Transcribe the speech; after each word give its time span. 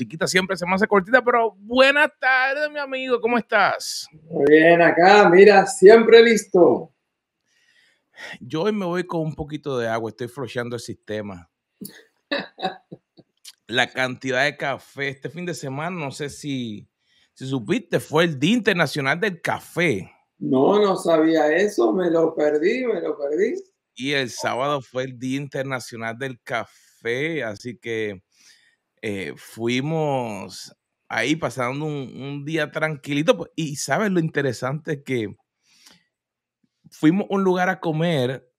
musiquita 0.00 0.26
siempre 0.26 0.56
se 0.56 0.64
me 0.64 0.74
hace 0.74 0.86
cortita, 0.86 1.22
pero 1.22 1.54
buenas 1.58 2.10
tardes, 2.18 2.70
mi 2.70 2.78
amigo, 2.78 3.20
¿cómo 3.20 3.36
estás? 3.36 4.08
Muy 4.22 4.46
bien, 4.48 4.80
acá, 4.80 5.28
mira, 5.28 5.66
siempre 5.66 6.22
listo. 6.22 6.90
Yo 8.40 8.62
hoy 8.62 8.72
me 8.72 8.86
voy 8.86 9.04
con 9.04 9.20
un 9.20 9.34
poquito 9.34 9.78
de 9.78 9.88
agua, 9.88 10.08
estoy 10.08 10.28
flocheando 10.28 10.76
el 10.76 10.80
sistema. 10.80 11.50
La 13.66 13.90
cantidad 13.90 14.44
de 14.44 14.56
café 14.56 15.10
este 15.10 15.28
fin 15.28 15.44
de 15.44 15.52
semana, 15.52 15.94
no 15.94 16.10
sé 16.12 16.30
si, 16.30 16.88
si 17.34 17.46
supiste, 17.46 18.00
fue 18.00 18.24
el 18.24 18.38
Día 18.38 18.54
Internacional 18.54 19.20
del 19.20 19.42
Café. 19.42 20.10
No, 20.38 20.80
no 20.80 20.96
sabía 20.96 21.54
eso, 21.54 21.92
me 21.92 22.10
lo 22.10 22.34
perdí, 22.34 22.86
me 22.86 23.02
lo 23.02 23.18
perdí. 23.18 23.54
Y 23.94 24.12
el 24.12 24.30
sábado 24.30 24.80
fue 24.80 25.04
el 25.04 25.18
Día 25.18 25.36
Internacional 25.36 26.18
del 26.18 26.40
Café, 26.42 27.44
así 27.44 27.76
que 27.76 28.22
eh, 29.02 29.32
fuimos 29.36 30.76
ahí 31.08 31.36
pasando 31.36 31.84
un, 31.86 32.44
día 32.44 32.70
tranquilito. 32.70 33.36
Pues, 33.36 33.50
y 33.56 33.76
sabes 33.76 34.10
lo 34.10 34.20
interesante 34.20 35.02
que 35.02 35.36
fuimos 36.90 37.26
a 37.30 37.34
un 37.34 37.44
lugar 37.44 37.68
a 37.68 37.80
comer 37.80 38.50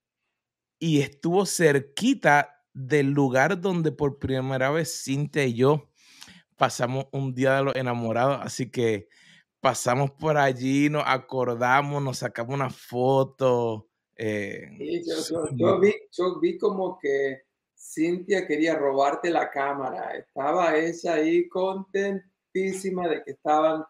y 0.80 1.02
estuvo 1.02 1.46
cerquita 1.46 2.66
del 2.74 3.12
lugar 3.12 3.60
donde 3.60 3.92
por 3.92 4.20
primera 4.20 4.72
vez 4.72 5.04
Cintia 5.04 5.46
y 5.46 5.54
yo 5.54 5.90
pasamos 6.58 7.06
un 7.12 7.34
día 7.34 7.56
de 7.56 7.64
los 7.64 7.76
enamorados. 7.76 8.40
Así 8.42 8.70
que 8.70 9.08
pasamos 9.60 10.12
por 10.12 10.38
allí, 10.38 10.90
nos 10.90 11.04
acordamos, 11.06 12.02
nos 12.02 12.18
sacamos 12.20 12.56
una 12.56 12.70
foto. 12.70 13.88
Eh, 14.16 14.70
yo, 15.56 15.80
vi, 15.80 15.94
yo 16.12 16.40
vi 16.40 16.58
como 16.58 16.98
que 17.00 17.44
Cintia 17.82 18.46
quería 18.46 18.76
robarte 18.76 19.32
la 19.32 19.50
cámara. 19.50 20.16
Estaba 20.16 20.78
ella 20.78 21.16
ahí 21.16 21.50
contentísima 21.50 23.08
de 23.08 23.24
que 23.24 23.32
estaban 23.32 23.84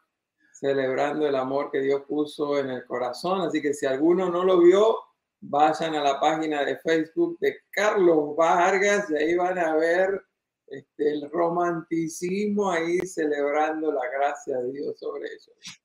celebrando 0.53 1.27
el 1.27 1.35
amor 1.35 1.69
que 1.71 1.81
Dios 1.81 2.03
puso 2.07 2.57
en 2.57 2.69
el 2.69 2.85
corazón. 2.85 3.41
Así 3.41 3.61
que 3.61 3.73
si 3.73 3.85
alguno 3.85 4.29
no 4.29 4.45
lo 4.45 4.61
vio, 4.61 4.97
vayan 5.41 5.95
a 5.95 6.03
la 6.03 6.19
página 6.19 6.63
de 6.63 6.77
Facebook 6.77 7.37
de 7.39 7.57
Carlos 7.69 8.35
Vargas 8.37 9.09
y 9.09 9.15
ahí 9.15 9.35
van 9.35 9.59
a 9.59 9.75
ver 9.75 10.21
este, 10.67 11.11
el 11.11 11.29
romanticismo 11.29 12.71
ahí 12.71 12.99
celebrando 12.99 13.91
la 13.91 14.09
gracia 14.09 14.57
de 14.57 14.71
Dios 14.71 14.97
sobre 14.99 15.27
ellos. 15.27 15.81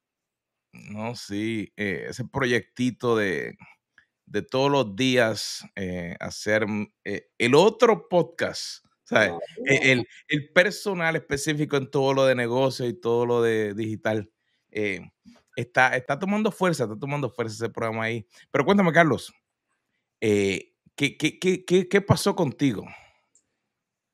No, 0.72 1.16
sí, 1.16 1.72
eh, 1.76 2.06
ese 2.08 2.24
proyectito 2.24 3.16
de, 3.16 3.56
de 4.26 4.42
todos 4.42 4.70
los 4.70 4.96
días 4.96 5.64
eh, 5.76 6.16
hacer 6.20 6.66
mm, 6.66 6.92
eh, 7.04 7.28
el 7.38 7.54
otro 7.54 8.08
podcast, 8.08 8.84
¿sabes? 9.04 9.32
E, 9.64 9.92
el, 9.92 10.06
el, 10.28 10.52
personal 10.52 11.14
específico 11.16 11.76
en 11.76 11.90
todo 11.90 12.12
lo 12.12 12.26
de 12.26 12.34
negocio 12.34 12.86
y 12.86 12.94
todo 12.94 13.24
lo 13.24 13.40
de 13.40 13.72
digital. 13.74 14.30
Eh, 14.70 15.00
está, 15.54 15.96
está 15.96 16.18
tomando 16.18 16.50
fuerza, 16.50 16.84
está 16.84 16.98
tomando 16.98 17.30
fuerza 17.30 17.54
ese 17.54 17.72
programa 17.72 18.04
ahí. 18.04 18.26
Pero 18.50 18.64
cuéntame, 18.64 18.92
Carlos, 18.92 19.32
¿qué, 20.20 20.74
qué, 20.96 21.38
qué, 21.38 21.88
qué, 21.88 22.00
pasó 22.00 22.34
contigo? 22.34 22.84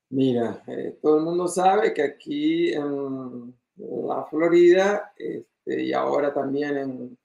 Mira, 0.09 0.63
todo 1.01 1.17
el 1.17 1.23
mundo 1.23 1.47
sabe 1.47 1.91
que 1.91 2.03
aquí 2.03 2.71
en 2.71 3.55
la 3.77 4.23
Florida 4.29 5.11
este, 5.17 5.83
y 5.83 5.91
ahora 5.91 6.31
también 6.31 6.77
en... 6.77 7.17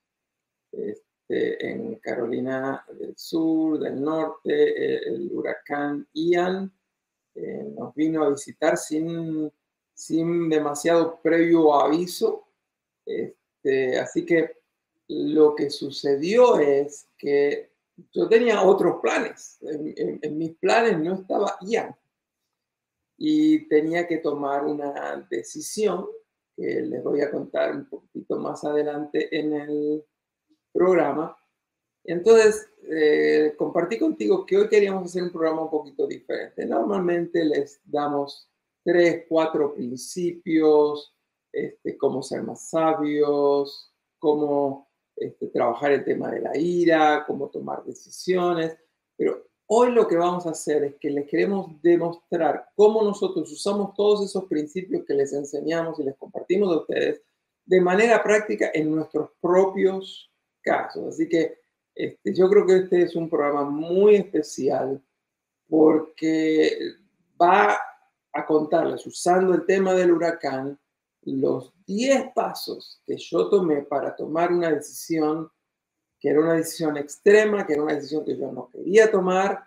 Este, 0.73 1.08
este, 1.29 1.71
en 1.71 1.97
Carolina 1.97 2.85
del 2.99 3.17
Sur, 3.17 3.79
del 3.79 4.01
Norte, 4.01 4.51
eh, 4.51 5.01
el, 5.09 5.31
huracán 5.33 6.09
Ian 6.15 6.73
eh, 7.35 7.71
nos 7.77 7.95
vino 7.95 8.25
a 8.25 8.31
visitar 8.31 8.79
sin, 8.79 9.53
sin 9.93 10.49
demasiado 10.49 11.21
previo 11.21 11.75
aviso. 11.75 12.49
Este, 13.05 13.99
así 13.99 14.25
que 14.25 14.57
lo 15.09 15.55
que 15.55 15.69
sucedió 15.69 16.59
es 16.59 17.09
que 17.19 17.73
yo 18.13 18.27
tenía 18.29 18.63
otros 18.63 19.01
planes. 19.03 19.59
En, 19.61 20.39
mis 20.39 20.57
planes 20.57 20.99
no 20.99 21.15
estaba 21.15 21.59
Ian. 21.61 21.95
Y 23.19 23.69
tenía 23.69 24.07
que 24.07 24.19
tomar 24.19 24.65
una 24.65 25.27
decisión 25.29 26.07
que 26.57 26.81
les 26.81 27.03
voy 27.03 27.21
a 27.21 27.31
contar 27.31 27.75
un 27.75 27.87
poquito 27.87 28.39
más 28.39 28.65
adelante 28.65 29.37
en 29.37 29.53
el 29.53 30.05
programa. 30.73 31.37
Entonces, 32.05 32.69
eh, 32.91 33.55
compartí 33.59 33.99
contigo 33.99 34.47
que 34.47 34.57
hoy 34.57 34.69
queríamos 34.69 35.05
hacer 35.05 35.23
un 35.23 35.33
programa 35.33 35.63
un 35.63 35.71
poquito 35.71 36.07
diferente. 36.07 36.65
Normalmente 36.65 37.45
les 37.45 37.81
damos 37.85 38.49
tres, 38.83 39.27
cuatro 39.29 39.75
principios, 39.75 41.15
este, 41.53 41.97
cómo 41.99 42.23
ser 42.23 42.43
más 42.43 42.71
sabios, 42.71 43.93
cómo 44.19 44.89
este, 45.17 45.49
trabajar 45.49 45.93
el 45.93 46.05
tema 46.05 46.31
de 46.31 46.41
la 46.41 46.57
ira, 46.57 47.25
cómo 47.27 47.49
tomar 47.49 47.85
decisiones. 47.85 48.77
Pero 49.17 49.45
hoy 49.67 49.93
lo 49.93 50.09
que 50.09 50.17
vamos 50.17 50.47
a 50.47 50.51
hacer 50.51 50.85
es 50.85 50.95
que 50.97 51.11
les 51.11 51.29
queremos 51.29 51.81
demostrar 51.83 52.71
cómo 52.75 53.03
nosotros 53.03 53.53
usamos 53.53 53.95
todos 53.95 54.25
esos 54.25 54.45
principios 54.45 55.05
que 55.07 55.15
les 55.15 55.33
enseñamos 55.33 55.99
y 56.01 56.05
les 56.05 56.17
compartimos 56.17 56.73
a 56.73 56.81
ustedes 56.81 57.23
de 57.67 57.81
manera 57.83 58.23
práctica 58.23 58.71
en 58.73 58.95
nuestros 58.95 59.31
propios 59.43 60.28
casos. 60.69 61.15
Así 61.15 61.29
que 61.29 61.61
este, 61.95 62.35
yo 62.35 62.49
creo 62.49 62.67
que 62.67 62.77
este 62.77 63.03
es 63.03 63.17
un 63.17 63.29
programa 63.29 63.65
muy 63.65 64.17
especial 64.17 65.03
porque 65.69 66.79
va 67.41 67.79
a 68.33 68.47
contarles, 68.47 69.07
usando 69.07 69.55
el 69.55 69.65
tema 69.67 69.95
del 69.95 70.13
huracán, 70.13 70.79
los 71.23 71.73
10 71.87 72.33
pasos 72.35 73.03
que 73.05 73.17
yo 73.17 73.49
tomé 73.49 73.83
para 73.83 74.15
tomar 74.15 74.53
una 74.53 74.71
decisión 74.71 75.51
que 76.21 76.31
era 76.31 76.41
una 76.41 76.55
decisión 76.55 76.97
extrema, 76.97 77.67
que 77.67 77.75
era 77.75 77.83
una 77.83 77.95
decisión 77.95 78.25
que 78.25 78.37
yo 78.37 78.51
no 78.51 78.69
quería 78.69 79.11
tomar, 79.11 79.65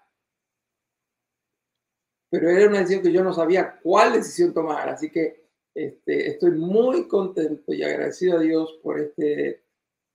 pero 2.29 2.49
era 2.49 2.69
una 2.69 2.79
decisión 2.79 3.03
que 3.03 3.11
yo 3.11 3.23
no 3.23 3.33
sabía 3.33 3.79
cuál 3.81 4.13
decisión 4.13 4.53
tomar. 4.53 4.89
Así 4.89 5.09
que 5.09 5.49
este, 5.73 6.27
estoy 6.27 6.51
muy 6.51 7.07
contento 7.07 7.73
y 7.73 7.83
agradecido 7.83 8.37
a 8.37 8.41
Dios 8.41 8.79
por 8.83 8.99
este 8.99 9.63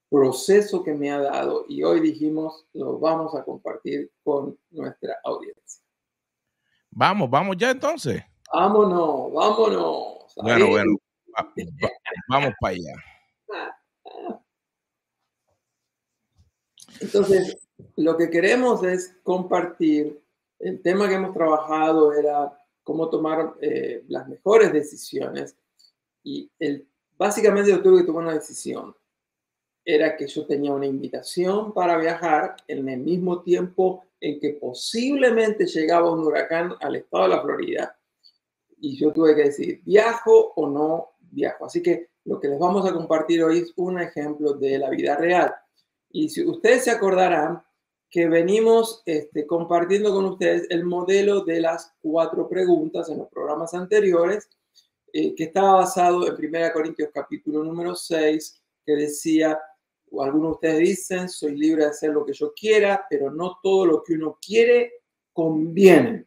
proceso 0.09 0.83
que 0.83 0.95
me 0.95 1.11
ha 1.11 1.19
dado 1.19 1.65
y 1.69 1.83
hoy 1.83 2.01
dijimos 2.01 2.67
lo 2.73 2.99
vamos 2.99 3.35
a 3.35 3.45
compartir 3.45 4.11
con 4.23 4.59
nuestra 4.71 5.17
audiencia. 5.25 5.83
Vamos, 6.91 7.29
vamos 7.29 7.57
ya 7.59 7.71
entonces. 7.71 8.23
Vámonos, 8.53 9.33
vámonos. 9.33 10.35
Bueno, 10.37 10.69
bueno, 10.69 10.97
vamos 12.29 12.55
para 12.61 12.75
allá. 12.75 12.95
Entonces, 17.01 17.59
lo 17.97 18.17
que 18.17 18.31
queremos 18.31 18.83
es 18.85 19.17
compartir. 19.23 20.23
El 20.59 20.81
tema 20.81 21.07
que 21.09 21.15
hemos 21.15 21.35
trabajado 21.35 22.15
era 22.15 22.59
cómo 22.83 23.11
tomar 23.11 23.55
eh, 23.61 24.05
las 24.09 24.27
mejores 24.27 24.73
decisiones. 24.73 25.55
Y 26.23 26.51
el, 26.59 26.89
básicamente 27.19 27.71
yo 27.71 27.83
tuve 27.83 28.01
que 28.01 28.07
tomar 28.07 28.25
una 28.25 28.35
decisión 28.35 28.97
era 29.89 30.17
que 30.17 30.27
yo 30.27 30.45
tenía 30.45 30.73
una 30.73 30.87
invitación 30.87 31.73
para 31.73 31.97
viajar 31.97 32.57
en 32.67 32.89
el 32.89 32.99
mismo 32.99 33.43
tiempo 33.43 34.05
en 34.21 34.41
que 34.41 34.51
posiblemente 34.61 35.65
llegaba 35.65 36.11
un 36.11 36.27
huracán 36.27 36.73
al 36.81 36.97
estado 36.97 37.23
de 37.23 37.29
la 37.31 37.43
Florida. 37.43 37.99
Y 38.81 38.99
yo 38.99 39.13
tuve 39.13 39.37
que 39.37 39.45
decir, 39.45 39.81
¿viajo 39.85 40.53
o 40.57 40.69
no 40.69 41.11
viajo? 41.21 41.67
Así 41.67 41.81
que 41.83 42.09
lo 42.25 42.41
que 42.41 42.49
les 42.49 42.59
vamos 42.59 42.85
a 42.85 42.93
compartir 42.93 43.45
hoy 43.45 43.59
es 43.59 43.73
un 43.77 44.01
ejemplo 44.01 44.55
de 44.55 44.77
la 44.77 44.91
vida 44.91 45.17
real. 45.17 45.55
Y 46.11 46.31
si 46.31 46.45
ustedes 46.45 46.85
se 46.85 46.91
acordarán 46.91 47.63
que 48.11 48.27
venimos 48.27 49.03
este, 49.07 49.47
compartiendo 49.47 50.13
con 50.13 50.25
ustedes 50.25 50.67
el 50.71 50.85
modelo 50.85 51.45
de 51.45 51.61
las 51.61 51.95
cuatro 52.03 52.49
preguntas 52.49 53.09
en 53.09 53.19
los 53.19 53.29
programas 53.29 53.73
anteriores, 53.73 54.49
eh, 55.13 55.33
que 55.37 55.45
estaba 55.45 55.75
basado 55.75 56.27
en 56.27 56.35
1 56.35 56.73
Corintios 56.73 57.11
capítulo 57.15 57.63
número 57.63 57.95
6, 57.95 58.61
que 58.85 58.97
decía, 58.97 59.61
algunos 60.21 60.49
de 60.49 60.55
ustedes 60.55 60.79
dicen, 60.79 61.29
soy 61.29 61.57
libre 61.57 61.85
de 61.85 61.91
hacer 61.91 62.11
lo 62.11 62.25
que 62.25 62.33
yo 62.33 62.53
quiera, 62.55 63.07
pero 63.09 63.31
no 63.31 63.59
todo 63.63 63.87
lo 63.87 64.03
que 64.03 64.15
uno 64.15 64.39
quiere 64.41 64.93
conviene. 65.33 66.27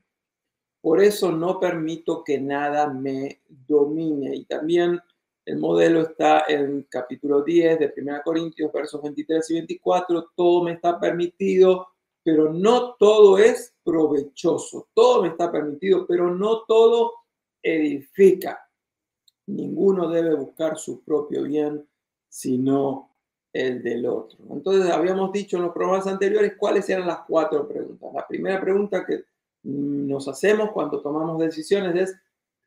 Por 0.81 1.01
eso 1.01 1.31
no 1.31 1.59
permito 1.59 2.23
que 2.23 2.39
nada 2.39 2.87
me 2.87 3.41
domine. 3.47 4.35
Y 4.35 4.45
también 4.45 4.99
el 5.45 5.57
modelo 5.57 6.01
está 6.01 6.45
en 6.47 6.83
capítulo 6.83 7.43
10 7.43 7.79
de 7.79 7.93
1 7.97 8.21
Corintios, 8.23 8.71
versos 8.71 9.01
23 9.01 9.49
y 9.49 9.53
24. 9.55 10.31
Todo 10.35 10.63
me 10.63 10.73
está 10.73 10.99
permitido, 10.99 11.87
pero 12.23 12.53
no 12.53 12.95
todo 12.95 13.37
es 13.37 13.75
provechoso. 13.83 14.89
Todo 14.93 15.23
me 15.23 15.29
está 15.29 15.51
permitido, 15.51 16.05
pero 16.07 16.33
no 16.33 16.63
todo 16.65 17.13
edifica. 17.61 18.59
Ninguno 19.47 20.07
debe 20.09 20.35
buscar 20.35 20.77
su 20.77 21.03
propio 21.03 21.43
bien, 21.43 21.85
sino 22.29 23.09
el 23.53 23.81
del 23.81 24.05
otro. 24.05 24.37
Entonces, 24.51 24.91
habíamos 24.91 25.31
dicho 25.31 25.57
en 25.57 25.63
los 25.63 25.73
programas 25.73 26.07
anteriores 26.07 26.53
cuáles 26.57 26.89
eran 26.89 27.07
las 27.07 27.21
cuatro 27.27 27.67
preguntas. 27.67 28.13
La 28.13 28.27
primera 28.27 28.61
pregunta 28.61 29.05
que 29.05 29.23
nos 29.63 30.27
hacemos 30.27 30.71
cuando 30.71 31.01
tomamos 31.01 31.39
decisiones 31.39 31.95
es, 31.95 32.15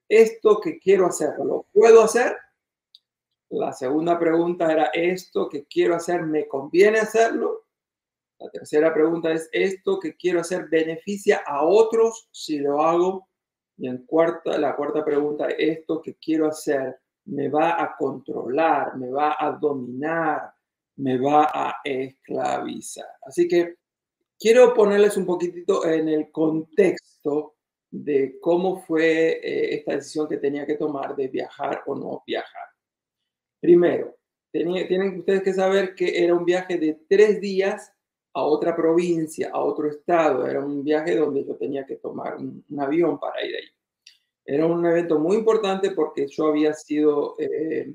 esto 0.09 0.61
que 0.61 0.79
quiero 0.79 1.07
hacer, 1.07 1.39
¿lo 1.39 1.67
puedo 1.73 2.03
hacer? 2.03 2.37
La 3.49 3.73
segunda 3.73 4.19
pregunta 4.19 4.71
era, 4.71 4.85
¿esto 4.87 5.49
que 5.49 5.65
quiero 5.65 5.95
hacer 5.95 6.23
me 6.23 6.49
conviene 6.49 6.99
hacerlo? 6.99 7.65
La 8.39 8.51
tercera 8.51 8.93
pregunta 8.93 9.31
es, 9.31 9.49
¿esto 9.53 10.01
que 10.01 10.17
quiero 10.17 10.41
hacer 10.41 10.69
beneficia 10.69 11.43
a 11.47 11.65
otros 11.65 12.29
si 12.33 12.59
lo 12.59 12.83
hago? 12.83 13.29
Y 13.77 13.89
en 13.89 14.05
cuarta, 14.05 14.59
la 14.59 14.75
cuarta 14.75 15.05
pregunta, 15.05 15.49
¿esto 15.49 16.03
que 16.03 16.15
quiero 16.17 16.49
hacer 16.49 16.99
me 17.25 17.49
va 17.49 17.81
a 17.83 17.97
controlar, 17.97 18.97
me 18.97 19.11
va 19.11 19.37
a 19.39 19.53
dominar, 19.53 20.53
me 20.97 21.19
va 21.19 21.51
a 21.53 21.77
esclavizar? 21.85 23.09
Así 23.23 23.49
que 23.49 23.77
quiero 24.39 24.75
ponerles 24.75 25.17
un 25.17 25.27
poquitito 25.27 25.87
en 25.87 26.09
el 26.09 26.31
contexto 26.31 27.57
de 27.91 28.39
cómo 28.41 28.81
fue 28.81 29.41
eh, 29.43 29.75
esta 29.77 29.97
decisión 29.97 30.29
que 30.29 30.39
tenía 30.39 30.67
que 30.67 30.77
tomar 30.77 31.15
de 31.15 31.29
viajar 31.29 31.83
o 31.87 31.95
no 31.95 32.23
viajar. 32.27 32.69
Primero, 33.61 34.17
tienen 34.51 35.19
ustedes 35.19 35.43
que 35.43 35.55
saber 35.55 35.95
que 35.95 36.25
era 36.25 36.35
un 36.35 36.45
viaje 36.45 36.77
de 36.79 37.01
tres 37.09 37.41
días 37.41 37.93
a 38.35 38.43
otra 38.43 38.75
provincia, 38.75 39.51
a 39.53 39.61
otro 39.61 39.89
estado. 39.89 40.47
Era 40.47 40.65
un 40.65 40.83
viaje 40.83 41.17
donde 41.17 41.45
yo 41.45 41.57
tenía 41.57 41.87
que 41.87 41.97
tomar 41.97 42.37
un, 42.37 42.65
avión 42.79 43.19
para 43.19 43.45
ir 43.45 43.57
ahí. 43.57 43.69
Era 44.45 44.67
un 44.67 44.85
evento 44.85 45.19
muy 45.19 45.37
importante 45.37 45.93
porque 45.93 46.27
yo 46.27 46.49
había 46.49 46.73
sido, 46.75 47.37
eh, 47.39 47.95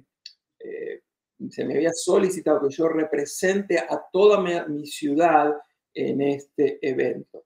eh, 0.59 1.01
se 1.49 1.65
me 1.65 1.75
había 1.75 1.93
solicitado 1.93 2.61
que 2.61 2.73
yo 2.73 2.87
represente 2.87 3.77
a 3.77 4.03
toda 4.11 4.41
mi 4.67 4.85
ciudad 4.85 5.55
en 5.93 6.21
este 6.21 6.79
evento. 6.81 7.45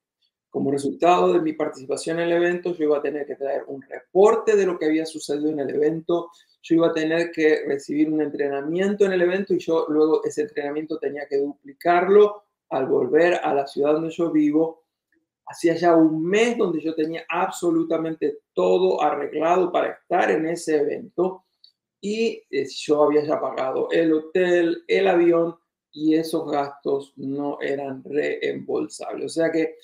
Como 0.50 0.72
resultado 0.72 1.32
de 1.32 1.42
mi 1.42 1.54
participación 1.54 2.20
en 2.20 2.28
el 2.28 2.34
evento, 2.34 2.74
yo 2.74 2.84
iba 2.84 2.98
a 2.98 3.02
tener 3.02 3.26
que 3.26 3.36
traer 3.36 3.64
un 3.68 3.82
reporte 3.82 4.56
de 4.56 4.66
lo 4.66 4.78
que 4.78 4.86
había 4.86 5.06
sucedido 5.06 5.50
en 5.50 5.60
el 5.62 5.70
evento, 5.70 6.30
yo 6.62 6.76
iba 6.76 6.88
a 6.88 6.94
tener 6.94 7.32
que 7.32 7.64
recibir 7.66 8.12
un 8.12 8.22
entrenamiento 8.22 9.06
en 9.06 9.14
el 9.14 9.22
evento 9.22 9.54
y 9.54 9.60
yo 9.60 9.86
luego 9.90 10.24
ese 10.24 10.42
entrenamiento 10.42 11.00
tenía 11.00 11.26
que 11.28 11.38
duplicarlo 11.38 12.44
al 12.70 12.86
volver 12.86 13.36
a 13.36 13.54
la 13.54 13.66
ciudad 13.66 13.94
donde 13.94 14.12
yo 14.12 14.30
vivo. 14.32 14.84
Hacía 15.46 15.76
ya 15.76 15.96
un 15.96 16.24
mes 16.24 16.58
donde 16.58 16.82
yo 16.82 16.94
tenía 16.94 17.26
absolutamente 17.28 18.40
todo 18.54 19.02
arreglado 19.02 19.72
para 19.72 19.94
estar 19.94 20.30
en 20.32 20.46
ese 20.46 20.78
evento 20.78 21.46
y 22.02 22.44
eh, 22.50 22.68
yo 22.68 23.04
había 23.04 23.24
ya 23.24 23.40
pagado 23.40 23.88
el 23.92 24.12
hotel, 24.12 24.84
el 24.88 25.08
avión 25.08 25.56
y 25.92 26.16
esos 26.16 26.50
gastos 26.52 27.14
no 27.16 27.60
eran 27.62 28.04
reembolsables. 28.04 29.26
O 29.26 29.30
sea 29.30 29.52
que 29.52 29.76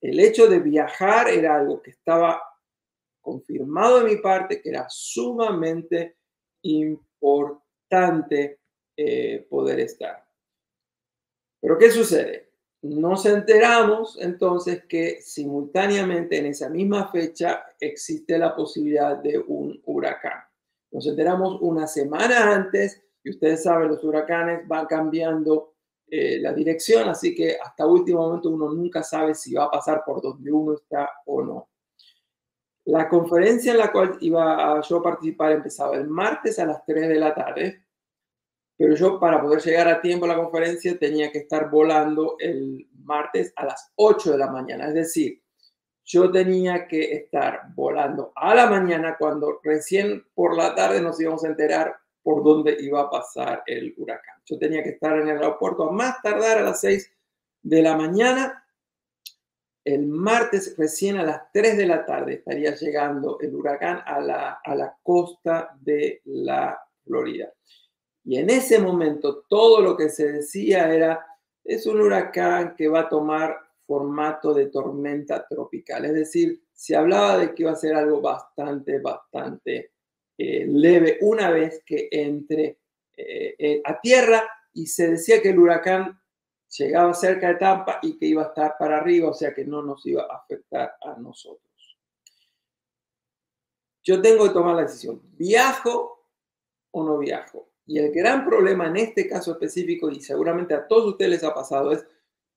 el 0.00 0.18
hecho 0.20 0.48
de 0.48 0.60
viajar 0.60 1.28
era 1.28 1.56
algo 1.56 1.82
que 1.82 1.90
estaba 1.90 2.42
confirmado 3.20 3.98
de 3.98 4.14
mi 4.14 4.16
parte, 4.20 4.62
que 4.62 4.70
era 4.70 4.86
sumamente 4.88 6.16
importante 6.62 8.60
eh, 8.96 9.46
poder 9.50 9.80
estar. 9.80 10.24
Pero 11.60 11.76
¿qué 11.76 11.90
sucede? 11.90 12.50
Nos 12.82 13.26
enteramos 13.26 14.16
entonces 14.20 14.84
que 14.84 15.20
simultáneamente 15.20 16.38
en 16.38 16.46
esa 16.46 16.68
misma 16.68 17.10
fecha 17.10 17.64
existe 17.80 18.38
la 18.38 18.54
posibilidad 18.54 19.16
de 19.16 19.38
un 19.38 19.82
huracán. 19.84 20.45
Nos 20.96 21.06
enteramos 21.06 21.58
una 21.60 21.86
semana 21.86 22.54
antes 22.54 23.04
y 23.22 23.28
ustedes 23.28 23.62
saben, 23.62 23.88
los 23.88 24.02
huracanes 24.02 24.66
van 24.66 24.86
cambiando 24.86 25.74
eh, 26.06 26.38
la 26.40 26.54
dirección, 26.54 27.06
así 27.10 27.34
que 27.34 27.58
hasta 27.62 27.84
último 27.84 28.20
momento 28.20 28.48
uno 28.48 28.70
nunca 28.70 29.02
sabe 29.02 29.34
si 29.34 29.52
va 29.52 29.64
a 29.64 29.70
pasar 29.70 30.02
por 30.06 30.22
donde 30.22 30.50
uno 30.50 30.72
está 30.72 31.10
o 31.26 31.42
no. 31.42 31.68
La 32.86 33.10
conferencia 33.10 33.72
en 33.72 33.78
la 33.78 33.92
cual 33.92 34.16
iba 34.20 34.80
yo 34.80 34.96
a 34.96 35.02
participar 35.02 35.52
empezaba 35.52 35.96
el 35.96 36.08
martes 36.08 36.58
a 36.58 36.64
las 36.64 36.82
3 36.86 37.08
de 37.08 37.16
la 37.16 37.34
tarde, 37.34 37.84
pero 38.74 38.94
yo 38.94 39.20
para 39.20 39.42
poder 39.42 39.60
llegar 39.60 39.88
a 39.88 40.00
tiempo 40.00 40.24
a 40.24 40.28
la 40.28 40.36
conferencia 40.36 40.98
tenía 40.98 41.30
que 41.30 41.40
estar 41.40 41.68
volando 41.68 42.36
el 42.38 42.88
martes 43.04 43.52
a 43.56 43.66
las 43.66 43.92
8 43.96 44.32
de 44.32 44.38
la 44.38 44.50
mañana, 44.50 44.88
es 44.88 44.94
decir, 44.94 45.42
yo 46.06 46.30
tenía 46.30 46.86
que 46.86 47.12
estar 47.12 47.62
volando 47.74 48.32
a 48.36 48.54
la 48.54 48.66
mañana 48.70 49.16
cuando 49.18 49.60
recién 49.62 50.24
por 50.34 50.56
la 50.56 50.72
tarde 50.74 51.02
nos 51.02 51.20
íbamos 51.20 51.44
a 51.44 51.48
enterar 51.48 51.96
por 52.22 52.44
dónde 52.44 52.76
iba 52.80 53.00
a 53.00 53.10
pasar 53.10 53.64
el 53.66 53.92
huracán. 53.96 54.36
Yo 54.44 54.56
tenía 54.56 54.84
que 54.84 54.90
estar 54.90 55.18
en 55.18 55.28
el 55.28 55.38
aeropuerto 55.38 55.88
a 55.88 55.92
más 55.92 56.22
tardar 56.22 56.58
a 56.58 56.62
las 56.62 56.80
6 56.80 57.12
de 57.62 57.82
la 57.82 57.96
mañana. 57.96 58.64
El 59.84 60.06
martes, 60.06 60.76
recién 60.78 61.16
a 61.18 61.24
las 61.24 61.52
3 61.52 61.76
de 61.76 61.86
la 61.86 62.06
tarde, 62.06 62.34
estaría 62.34 62.74
llegando 62.76 63.38
el 63.40 63.54
huracán 63.54 64.00
a 64.06 64.20
la, 64.20 64.60
a 64.64 64.74
la 64.76 64.96
costa 65.02 65.76
de 65.80 66.22
la 66.24 66.80
Florida. 67.04 67.52
Y 68.24 68.38
en 68.38 68.50
ese 68.50 68.78
momento 68.78 69.44
todo 69.48 69.80
lo 69.80 69.96
que 69.96 70.08
se 70.08 70.30
decía 70.32 70.92
era, 70.92 71.26
es 71.64 71.84
un 71.86 72.00
huracán 72.00 72.76
que 72.76 72.86
va 72.86 73.00
a 73.00 73.08
tomar 73.08 73.65
formato 73.86 74.52
de 74.52 74.66
tormenta 74.66 75.46
tropical. 75.46 76.04
Es 76.04 76.14
decir, 76.14 76.62
se 76.72 76.96
hablaba 76.96 77.38
de 77.38 77.54
que 77.54 77.62
iba 77.62 77.72
a 77.72 77.76
ser 77.76 77.94
algo 77.94 78.20
bastante, 78.20 78.98
bastante 78.98 79.92
eh, 80.36 80.66
leve 80.66 81.18
una 81.22 81.50
vez 81.50 81.82
que 81.86 82.08
entre 82.10 82.80
eh, 83.16 83.54
eh, 83.58 83.82
a 83.84 83.98
tierra 84.00 84.46
y 84.74 84.86
se 84.86 85.12
decía 85.12 85.40
que 85.40 85.50
el 85.50 85.58
huracán 85.58 86.20
llegaba 86.68 87.14
cerca 87.14 87.48
de 87.48 87.54
Tampa 87.54 88.00
y 88.02 88.18
que 88.18 88.26
iba 88.26 88.42
a 88.42 88.48
estar 88.48 88.74
para 88.78 88.98
arriba, 88.98 89.30
o 89.30 89.34
sea 89.34 89.54
que 89.54 89.64
no 89.64 89.82
nos 89.82 90.04
iba 90.04 90.24
a 90.24 90.36
afectar 90.36 90.96
a 91.00 91.14
nosotros. 91.18 91.62
Yo 94.02 94.20
tengo 94.20 94.44
que 94.44 94.50
tomar 94.50 94.76
la 94.76 94.82
decisión, 94.82 95.20
¿viajo 95.32 96.26
o 96.90 97.04
no 97.04 97.18
viajo? 97.18 97.70
Y 97.86 97.98
el 97.98 98.12
gran 98.12 98.44
problema 98.44 98.88
en 98.88 98.96
este 98.96 99.28
caso 99.28 99.52
específico, 99.52 100.10
y 100.10 100.20
seguramente 100.20 100.74
a 100.74 100.86
todos 100.86 101.06
ustedes 101.06 101.30
les 101.30 101.44
ha 101.44 101.54
pasado, 101.54 101.92
es 101.92 102.04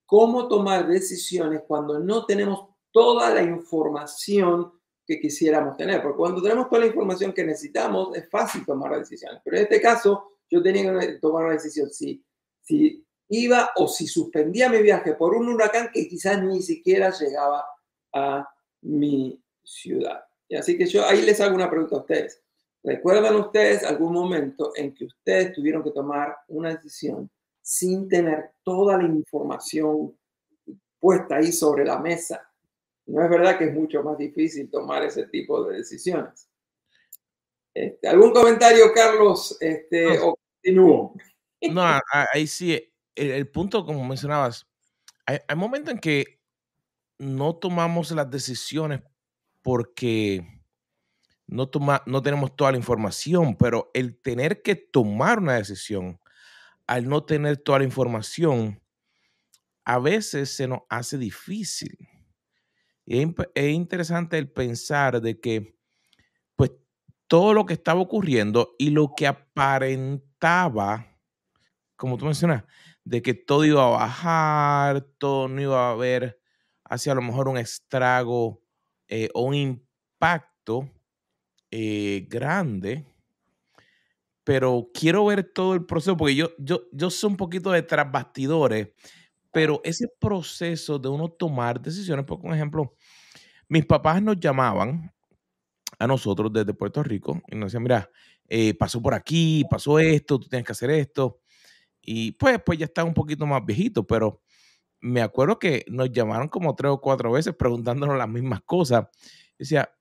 cómo 0.10 0.48
tomar 0.48 0.88
decisiones 0.88 1.62
cuando 1.68 2.00
no 2.00 2.26
tenemos 2.26 2.68
toda 2.92 3.30
la 3.30 3.44
información 3.44 4.74
que 5.06 5.20
quisiéramos 5.20 5.78
tener, 5.78 6.02
porque 6.02 6.18
cuando 6.18 6.42
tenemos 6.42 6.68
toda 6.68 6.82
la 6.82 6.88
información 6.88 7.32
que 7.32 7.44
necesitamos 7.44 8.18
es 8.18 8.28
fácil 8.28 8.66
tomar 8.66 8.98
decisiones, 8.98 9.40
pero 9.46 9.58
en 9.58 9.64
este 9.64 9.80
caso 9.80 10.32
yo 10.50 10.64
tenía 10.64 11.00
que 11.00 11.20
tomar 11.20 11.46
una 11.46 11.54
decisión 11.54 11.92
si, 11.92 12.26
si 12.60 13.06
iba 13.28 13.70
o 13.76 13.88
si 13.88 14.08
suspendía 14.08 14.68
mi 14.68 14.82
viaje 14.82 15.14
por 15.14 15.36
un 15.36 15.48
huracán 15.48 15.92
que 15.94 16.08
quizás 16.08 16.42
ni 16.42 16.64
siquiera 16.64 17.12
llegaba 17.12 17.64
a 18.12 18.50
mi 18.82 19.40
ciudad. 19.64 20.24
Y 20.48 20.56
así 20.56 20.76
que 20.76 20.88
yo 20.88 21.06
ahí 21.06 21.22
les 21.22 21.40
hago 21.40 21.54
una 21.54 21.70
pregunta 21.70 21.98
a 21.98 22.00
ustedes. 22.00 22.42
¿Recuerdan 22.82 23.36
ustedes 23.36 23.84
algún 23.84 24.14
momento 24.14 24.72
en 24.76 24.96
que 24.96 25.06
ustedes 25.06 25.54
tuvieron 25.54 25.84
que 25.84 25.92
tomar 25.92 26.36
una 26.48 26.70
decisión 26.76 27.30
sin 27.70 28.10
tener 28.10 28.54
toda 28.64 28.98
la 28.98 29.04
información 29.04 30.18
puesta 31.00 31.36
ahí 31.36 31.52
sobre 31.52 31.86
la 31.86 32.00
mesa? 32.00 32.52
No 33.06 33.24
es 33.24 33.30
verdad 33.30 33.60
que 33.60 33.66
es 33.66 33.74
mucho 33.76 34.02
más 34.02 34.18
difícil 34.18 34.72
tomar 34.72 35.04
ese 35.04 35.28
tipo 35.28 35.64
de 35.66 35.78
decisiones. 35.78 36.50
Este, 37.72 38.08
¿Algún 38.08 38.32
comentario, 38.32 38.92
Carlos? 38.92 39.56
Este, 39.60 40.18
no. 40.18 40.30
O 40.30 40.40
continúo. 40.56 41.14
No, 41.62 41.84
ahí 42.34 42.48
sí, 42.48 42.92
el, 43.14 43.48
punto, 43.50 43.86
como 43.86 44.04
mencionabas, 44.04 44.66
hay, 45.28 45.38
momentos 45.56 45.94
en 45.94 46.00
que 46.00 46.40
no 47.20 47.56
tomamos 47.56 48.10
las 48.10 48.32
decisiones 48.32 49.02
porque 49.62 50.44
no, 51.46 51.70
toma, 51.70 52.02
no 52.08 52.24
tenemos 52.24 52.56
toda 52.56 52.72
la 52.72 52.78
información, 52.78 53.56
pero 53.56 53.92
el 53.94 54.20
tener 54.20 54.64
que 54.64 54.74
tomar 54.74 55.38
una 55.38 55.54
decisión 55.54 56.20
al 56.90 57.08
no 57.08 57.24
tener 57.24 57.58
toda 57.58 57.78
la 57.78 57.86
información, 57.86 58.82
a 59.86 60.00
veces 60.00 60.50
se 60.50 60.68
nos 60.68 60.80
hace 60.90 61.20
difícil. 61.20 61.96
Es, 63.06 63.28
interesante 63.56 64.40
el 64.40 64.52
pensar 64.52 65.22
de 65.22 65.40
que, 65.40 65.78
pues, 66.56 66.72
todo 67.28 67.54
lo 67.54 67.68
que 67.68 67.74
estaba 67.74 68.02
ocurriendo 68.02 68.74
y 68.80 68.90
lo 68.90 69.14
que 69.16 69.28
aparentaba, 69.28 71.16
como 71.96 72.18
tú 72.18 72.26
mencionas, 72.26 72.64
de 73.04 73.22
que 73.22 73.36
todo 73.36 73.66
iba 73.66 73.86
a 73.86 73.92
bajar, 73.92 75.02
todo 75.20 75.48
no 75.48 75.62
iba 75.62 75.90
a 75.90 75.92
haber 75.92 76.42
hacia 76.86 77.12
a 77.12 77.16
lo 77.16 77.22
mejor 77.22 77.50
un 77.50 77.60
estrago 77.60 78.64
eh, 79.08 79.30
o 79.36 79.44
un 79.44 79.54
impacto 79.54 80.90
eh, 81.70 82.26
grande. 82.28 83.06
Pero 84.50 84.90
quiero 84.96 85.26
ver 85.26 85.44
todo 85.44 85.76
el 85.76 85.86
proceso, 85.86 86.18
porque 86.18 86.34
yo, 86.34 86.50
yo, 86.58 86.82
yo 86.92 87.12
soy 87.12 87.30
un 87.30 87.38
poquito 87.38 87.70
de 87.70 87.84
tras 87.84 88.12
bastidores 88.12 88.88
pero 89.52 89.82
ese 89.84 90.08
proceso 90.20 91.00
de 91.00 91.10
uno 91.10 91.30
tomar 91.30 91.82
decisiones, 91.82 92.26
por 92.26 92.40
ejemplo, 92.54 92.96
mis 93.68 93.86
papás 93.86 94.22
nos 94.22 94.40
llamaban 94.40 95.12
a 95.98 96.08
nosotros 96.08 96.52
desde 96.54 96.74
Puerto 96.74 97.04
Rico 97.04 97.42
y 97.48 97.56
nos 97.56 97.68
decían, 97.68 97.84
mira, 97.84 98.10
eh, 98.48 98.74
pasó 98.74 99.02
por 99.02 99.14
aquí, 99.14 99.64
pasó 99.70 100.00
esto, 100.00 100.40
tú 100.40 100.48
tienes 100.48 100.66
que 100.66 100.72
hacer 100.72 100.92
esto. 100.92 101.42
Y 102.02 102.32
pues, 102.34 102.60
pues 102.66 102.80
ya 102.80 102.86
está 102.86 103.04
un 103.04 103.14
poquito 103.14 103.46
más 103.46 103.64
viejito, 103.66 104.06
pero 104.06 104.42
me 105.02 105.22
acuerdo 105.22 105.60
que 105.60 105.86
nos 105.88 106.12
llamaron 106.12 106.48
como 106.48 106.76
tres 106.76 106.92
o 106.92 107.02
cuatro 107.02 107.32
veces 107.32 107.56
preguntándonos 107.56 108.18
las 108.18 108.30
mismas 108.30 108.62
cosas. 108.62 109.08
decía, 109.58 109.92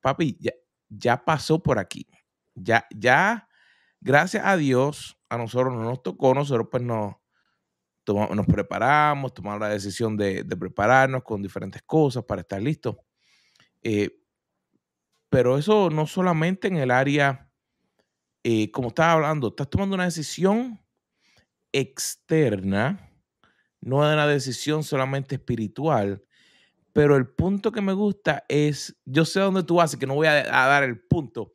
papi, 0.00 0.38
ya 0.88 1.24
pasó 1.24 1.62
por 1.62 1.78
aquí. 1.78 2.06
Ya, 2.54 2.86
ya, 2.94 3.47
gracias 4.00 4.44
a 4.44 4.56
Dios, 4.56 5.18
a 5.28 5.38
nosotros 5.38 5.74
no 5.74 5.82
nos 5.82 6.02
tocó, 6.02 6.34
nosotros 6.34 6.68
pues 6.70 6.82
nos, 6.82 7.16
nos 8.06 8.46
preparamos, 8.46 9.34
tomamos 9.34 9.60
la 9.60 9.68
decisión 9.68 10.16
de, 10.16 10.44
prepararnos 10.44 11.22
con 11.22 11.42
diferentes 11.42 11.82
cosas 11.82 12.24
para 12.24 12.42
estar 12.42 12.60
listos. 12.62 12.96
Eh, 13.82 14.22
pero 15.30 15.58
eso 15.58 15.90
no 15.90 16.06
solamente 16.06 16.68
en 16.68 16.76
el 16.76 16.90
área, 16.90 17.50
eh, 18.42 18.70
como 18.70 18.88
estaba 18.88 19.12
hablando, 19.12 19.48
estás 19.48 19.68
tomando 19.68 19.94
una 19.94 20.04
decisión 20.04 20.80
externa, 21.72 23.12
no 23.80 23.98
una 23.98 24.26
decisión 24.26 24.82
solamente 24.82 25.34
espiritual. 25.34 26.24
Pero 26.94 27.16
el 27.16 27.28
punto 27.28 27.70
que 27.70 27.82
me 27.82 27.92
gusta 27.92 28.44
es, 28.48 28.98
yo 29.04 29.24
sé 29.24 29.40
dónde 29.40 29.62
tú 29.62 29.76
vas 29.76 29.94
que 29.96 30.06
no 30.06 30.14
voy 30.14 30.26
a 30.26 30.42
dar 30.44 30.82
el 30.82 30.98
punto, 30.98 31.52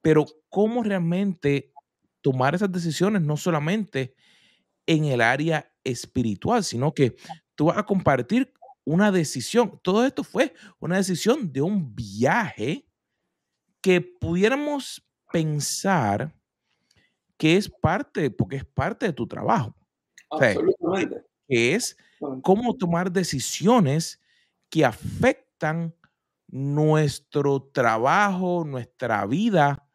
pero 0.00 0.24
cómo 0.48 0.82
realmente 0.82 1.74
tomar 2.20 2.54
esas 2.54 2.72
decisiones 2.72 3.22
no 3.22 3.36
solamente 3.36 4.14
en 4.86 5.04
el 5.04 5.20
área 5.20 5.70
espiritual, 5.84 6.64
sino 6.64 6.92
que 6.94 7.16
tú 7.54 7.66
vas 7.66 7.78
a 7.78 7.84
compartir 7.84 8.52
una 8.84 9.10
decisión. 9.10 9.80
Todo 9.82 10.06
esto 10.06 10.24
fue 10.24 10.54
una 10.78 10.96
decisión 10.96 11.52
de 11.52 11.62
un 11.62 11.94
viaje 11.94 12.86
que 13.80 14.00
pudiéramos 14.00 15.04
pensar 15.32 16.34
que 17.36 17.56
es 17.56 17.68
parte, 17.68 18.30
porque 18.30 18.56
es 18.56 18.64
parte 18.64 19.06
de 19.06 19.12
tu 19.12 19.26
trabajo. 19.26 19.74
Absolutamente. 20.30 21.22
que 21.48 21.74
es 21.74 21.96
cómo 22.42 22.74
tomar 22.76 23.12
decisiones 23.12 24.20
que 24.68 24.84
afectan 24.84 25.94
nuestro 26.48 27.62
trabajo, 27.62 28.64
nuestra 28.64 29.24
vida, 29.26 29.85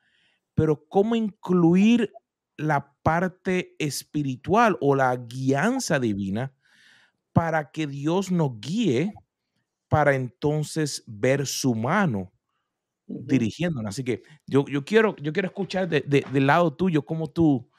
pero 0.56 0.86
cómo 0.88 1.16
incluir 1.16 2.12
la 2.58 2.94
parte 3.02 3.76
espiritual 3.80 4.78
o 4.82 4.96
la 4.96 5.16
guianza 5.16 6.00
divina 6.00 6.54
para 7.34 7.72
que 7.72 7.88
Dios 7.88 8.32
nos 8.32 8.60
guíe 8.60 9.14
para 9.88 10.16
entonces 10.16 11.04
ver 11.08 11.48
su 11.48 11.76
mano 11.76 12.32
dirigiéndonos. 13.08 13.90
Así 13.90 14.04
que 14.04 14.24
yo, 14.46 14.66
yo, 14.68 14.86
quiero, 14.86 15.16
yo 15.18 15.34
quiero 15.34 15.48
escuchar 15.48 15.88
de, 15.88 16.02
del 16.02 16.48
lado 16.48 16.74
tuyo 16.74 17.04
cómo 17.04 17.30
tú 17.30 17.70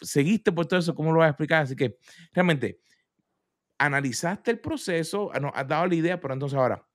seguiste 0.00 0.52
por 0.52 0.66
todo 0.66 0.80
eso, 0.80 0.94
cómo 0.94 1.12
lo 1.12 1.20
vas 1.20 1.26
a 1.26 1.30
explicar. 1.30 1.62
Así 1.62 1.76
que 1.76 1.98
realmente 2.32 2.80
analizaste 3.78 4.50
el 4.50 4.60
proceso, 4.60 5.30
ah, 5.32 5.40
nos 5.40 5.52
has 5.54 5.66
dado 5.66 5.86
la 5.86 5.94
idea, 5.94 6.20
pero 6.20 6.34
entonces 6.34 6.56
ahora, 6.58 6.86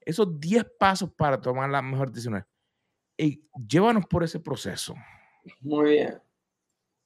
esos 0.00 0.40
10 0.40 0.64
pasos 0.78 1.12
para 1.12 1.40
tomar 1.40 1.68
las 1.68 1.82
mejores 1.82 2.12
decisiones, 2.12 2.44
y 3.20 3.44
llévanos 3.68 4.06
por 4.06 4.24
ese 4.24 4.40
proceso. 4.40 4.94
Muy 5.60 5.90
bien. 5.92 6.20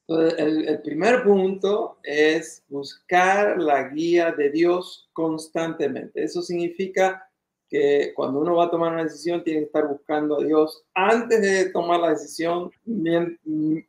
Entonces, 0.06 0.38
el, 0.38 0.68
el, 0.68 0.82
primer 0.82 1.22
punto 1.22 1.98
es 2.02 2.62
buscar 2.68 3.58
la 3.58 3.88
guía 3.88 4.32
de 4.32 4.50
Dios 4.50 5.08
constantemente. 5.12 6.22
Eso 6.22 6.42
significa 6.42 7.26
que 7.68 8.12
cuando 8.14 8.40
uno 8.40 8.56
va 8.56 8.66
a 8.66 8.70
tomar 8.70 8.92
una 8.92 9.04
decisión 9.04 9.42
tiene 9.42 9.60
que 9.60 9.66
estar 9.66 9.88
buscando 9.88 10.38
a 10.38 10.44
Dios 10.44 10.84
antes 10.94 11.40
de 11.40 11.70
tomar 11.70 12.00
la 12.00 12.10
decisión, 12.10 12.70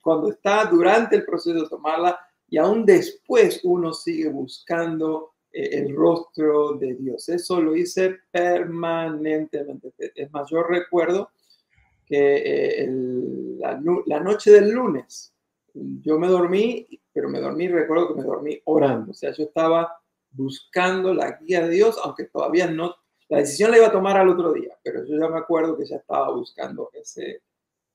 cuando 0.01 0.32
está 0.32 0.65
durante 0.65 1.17
el 1.17 1.25
proceso 1.25 1.62
de 1.62 1.70
tomarla 1.70 2.17
y 2.50 2.58
aún 2.58 2.86
después 2.86 3.60
uno 3.63 3.94
sigue 3.94 4.29
buscando 4.29 5.34
eh, 5.51 5.70
el 5.74 5.96
rostro 5.96 6.74
de 6.74 6.96
Dios. 6.96 7.27
Eso 7.29 7.62
lo 7.62 7.75
hice 7.75 8.17
permanentemente. 8.32 9.94
Es 10.15 10.32
más, 10.32 10.50
yo 10.50 10.63
recuerdo 10.63 11.29
que 12.05 12.83
eh, 12.83 12.89
la, 13.59 14.19
noche 14.19 14.51
del 14.51 14.71
lunes, 14.71 15.33
yo 15.74 16.19
me 16.19 16.27
dormí, 16.27 16.88
pero 17.12 17.29
me 17.29 17.39
dormí, 17.39 17.67
recuerdo 17.67 18.09
que 18.09 18.21
me 18.21 18.24
dormí 18.24 18.62
orando. 18.65 19.12
O 19.12 19.13
sea, 19.13 19.31
yo 19.33 19.43
estaba 19.43 19.97
buscando 20.31 21.13
la 21.13 21.38
guía 21.38 21.65
de 21.65 21.69
Dios, 21.69 22.00
aunque 22.03 22.25
todavía 22.25 22.67
no, 22.67 22.95
la 23.29 23.39
decisión 23.39 23.71
la 23.71 23.77
iba 23.77 23.88
a 23.88 23.91
tomar 23.91 24.17
al 24.17 24.29
otro 24.29 24.53
día, 24.53 24.77
pero 24.83 25.03
yo 25.05 25.17
ya 25.19 25.27
me 25.27 25.39
acuerdo 25.39 25.77
que 25.77 25.85
ya 25.85 25.95
estaba 25.97 26.31
buscando 26.31 26.89
ese, 26.93 27.41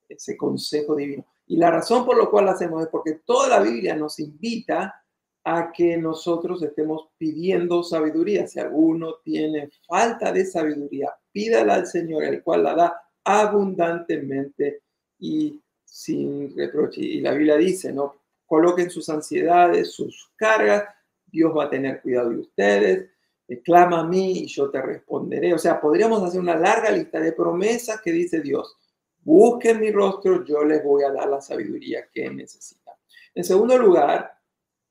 ese 0.09 0.37
consejo 0.37 0.97
divino. 0.97 1.25
Y 1.47 1.57
la 1.57 1.71
razón 1.71 2.05
por 2.05 2.19
la 2.19 2.27
cual 2.27 2.47
lo 2.47 2.51
hacemos 2.53 2.83
es 2.83 2.89
porque 2.89 3.21
toda 3.25 3.49
la 3.49 3.61
Biblia 3.61 3.95
nos 3.95 4.19
invita 4.19 5.05
a 5.45 5.73
que 5.73 5.97
nosotros 5.97 6.63
estemos 6.63 7.09
pidiendo 7.17 7.83
sabiduría. 7.83 8.47
Si 8.47 8.61
alguno 8.61 9.17
tiene 9.25 9.71
falta 9.87 10.33
de 10.33 10.45
sabiduría, 10.45 11.13
pídala 11.33 11.75
al 11.75 11.87
Señor, 11.87 12.25
el 12.25 12.43
cual 12.43 12.65
la 12.65 12.75
da 12.75 13.03
abundantemente 13.25 14.83
y 15.19 15.61
sin 15.85 16.57
reproche. 16.57 17.01
Y 17.01 17.21
la 17.21 17.33
Biblia 17.33 17.57
dice, 17.57 17.93
¿no? 17.93 18.17
Coloquen 18.47 18.91
sus 18.91 19.09
ansiedades, 19.09 19.93
sus 19.93 20.31
cargas, 20.37 20.85
Dios 21.27 21.57
va 21.57 21.65
a 21.65 21.71
tener 21.71 22.01
cuidado 22.01 22.31
de 22.31 22.39
ustedes, 22.39 23.11
clama 23.59 24.01
a 24.01 24.05
mí 24.05 24.43
y 24.43 24.47
yo 24.47 24.71
te 24.71 24.81
responderé. 24.81 25.53
O 25.55 25.59
sea, 25.59 25.81
podríamos 25.81 26.23
hacer 26.23 26.41
una 26.41 26.57
larga 26.57 26.91
lista 26.91 27.21
de 27.21 27.33
promesas 27.33 28.01
que 28.01 28.13
dice 28.13 28.41
Dios, 28.41 28.77
busquen 29.23 29.81
mi 29.81 29.91
rostro, 29.91 30.45
yo 30.45 30.65
les 30.65 30.83
voy 30.85 31.03
a 31.03 31.13
dar 31.13 31.29
la 31.29 31.41
sabiduría 31.41 32.09
que 32.13 32.31
necesitan. 32.31 32.95
En 33.35 33.45
segundo 33.45 33.77
lugar, 33.77 34.33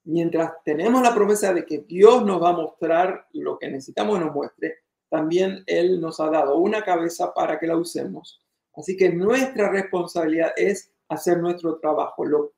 mientras 0.03 0.53
tenemos 0.63 1.01
la 1.01 1.13
promesa 1.13 1.53
de 1.53 1.65
que 1.65 1.79
Dios 1.79 2.25
nos 2.25 2.41
va 2.41 2.49
a 2.49 2.53
mostrar 2.53 3.27
lo 3.33 3.57
que 3.57 3.69
necesitamos 3.69 4.19
nos 4.19 4.33
muestre, 4.33 4.79
también 5.09 5.63
Él 5.65 5.99
nos 5.99 6.19
ha 6.19 6.29
dado 6.29 6.57
una 6.57 6.83
cabeza 6.83 7.33
para 7.33 7.59
que 7.59 7.67
la 7.67 7.77
usemos 7.77 8.41
Así 8.79 8.95
que 8.95 9.09
nuestra 9.09 9.69
responsabilidad 9.69 10.53
es 10.55 10.91
hacer 11.09 11.39
nuestro 11.39 11.79
trabajo. 11.79 12.23
Lo, 12.25 12.53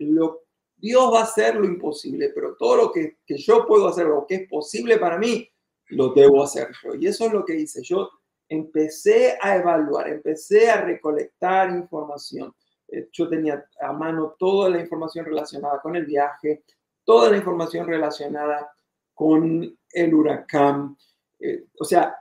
Dios 0.77 1.13
va 1.13 1.21
a 1.21 1.23
hacer 1.23 1.55
lo 1.55 1.65
imposible, 1.65 2.29
pero 2.29 2.55
todo 2.55 2.75
lo 2.75 2.91
que, 2.91 3.17
yo 3.27 3.65
puedo 3.65 3.87
hacer, 3.87 4.05
lo 4.05 4.27
que 4.27 4.35
es 4.35 4.47
posible 4.47 4.97
para 4.97 5.17
mí, 5.17 5.49
lo 5.87 6.09
debo 6.13 6.43
hacer 6.43 6.69
yo. 6.83 6.93
Y 6.93 7.07
eso 7.07 7.25
es 7.25 7.33
lo 7.33 7.43
que 7.43 7.55
hice. 7.55 7.81
Yo 7.81 8.09
empecé 8.47 9.35
a 9.41 9.55
evaluar, 9.55 10.09
empecé 10.09 10.69
a 10.69 10.81
recolectar 10.81 11.71
información. 11.71 12.53
Eh, 12.87 13.09
yo 13.11 13.27
tenía 13.27 13.65
a 13.79 13.91
mano 13.91 14.35
toda 14.37 14.69
la 14.69 14.79
información 14.79 15.25
relacionada 15.25 15.81
con 15.81 15.95
el 15.95 16.05
viaje, 16.05 16.63
toda 17.03 17.31
la 17.31 17.37
información 17.37 17.87
relacionada 17.87 18.71
con 19.13 19.77
el 19.91 20.13
huracán. 20.13 20.95
Eh, 21.39 21.65
o 21.79 21.83
sea, 21.83 22.15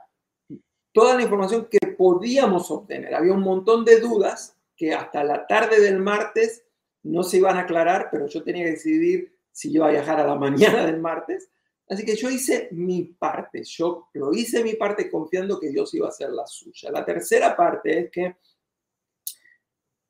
toda 0.91 1.15
la 1.15 1.23
información 1.23 1.67
que 1.69 1.79
podíamos 1.97 2.69
obtener. 2.71 3.13
Había 3.15 3.33
un 3.33 3.41
montón 3.41 3.85
de 3.85 3.99
dudas 3.99 4.55
que 4.75 4.93
hasta 4.93 5.23
la 5.23 5.45
tarde 5.47 5.79
del 5.79 5.99
martes 5.99 6.63
no 7.03 7.23
se 7.23 7.37
iban 7.37 7.57
a 7.57 7.61
aclarar, 7.61 8.09
pero 8.11 8.27
yo 8.27 8.43
tenía 8.43 8.65
que 8.65 8.71
decidir 8.71 9.37
si 9.51 9.71
iba 9.71 9.87
a 9.87 9.91
viajar 9.91 10.19
a 10.19 10.27
la 10.27 10.35
mañana 10.47 10.85
del 10.85 10.99
martes. 10.99 11.49
Así 11.87 12.05
que 12.05 12.15
yo 12.15 12.29
hice 12.29 12.69
mi 12.71 13.03
parte, 13.03 13.63
yo 13.63 14.07
lo 14.13 14.33
hice 14.33 14.63
mi 14.63 14.75
parte 14.75 15.11
confiando 15.11 15.59
que 15.59 15.69
Dios 15.69 15.93
iba 15.93 16.07
a 16.07 16.09
hacer 16.09 16.29
la 16.29 16.47
suya. 16.47 16.89
La 16.89 17.03
tercera 17.03 17.55
parte 17.55 17.99
es 17.99 18.11
que 18.11 18.37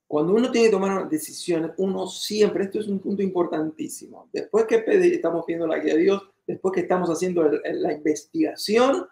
cuando 0.05 0.33
uno 0.33 0.51
tiene 0.51 0.67
que 0.67 0.73
tomar 0.73 1.09
decisiones, 1.09 1.71
uno 1.77 2.05
siempre, 2.05 2.65
esto 2.65 2.79
es 2.79 2.87
un 2.87 2.99
punto 2.99 3.23
importantísimo, 3.23 4.29
después 4.31 4.65
que 4.65 4.83
estamos 4.85 5.45
pidiendo 5.45 5.65
la 5.65 5.79
guía 5.79 5.95
de 5.95 6.01
Dios, 6.01 6.21
después 6.45 6.73
que 6.73 6.81
estamos 6.81 7.09
haciendo 7.09 7.49
la 7.49 7.93
investigación, 7.93 9.07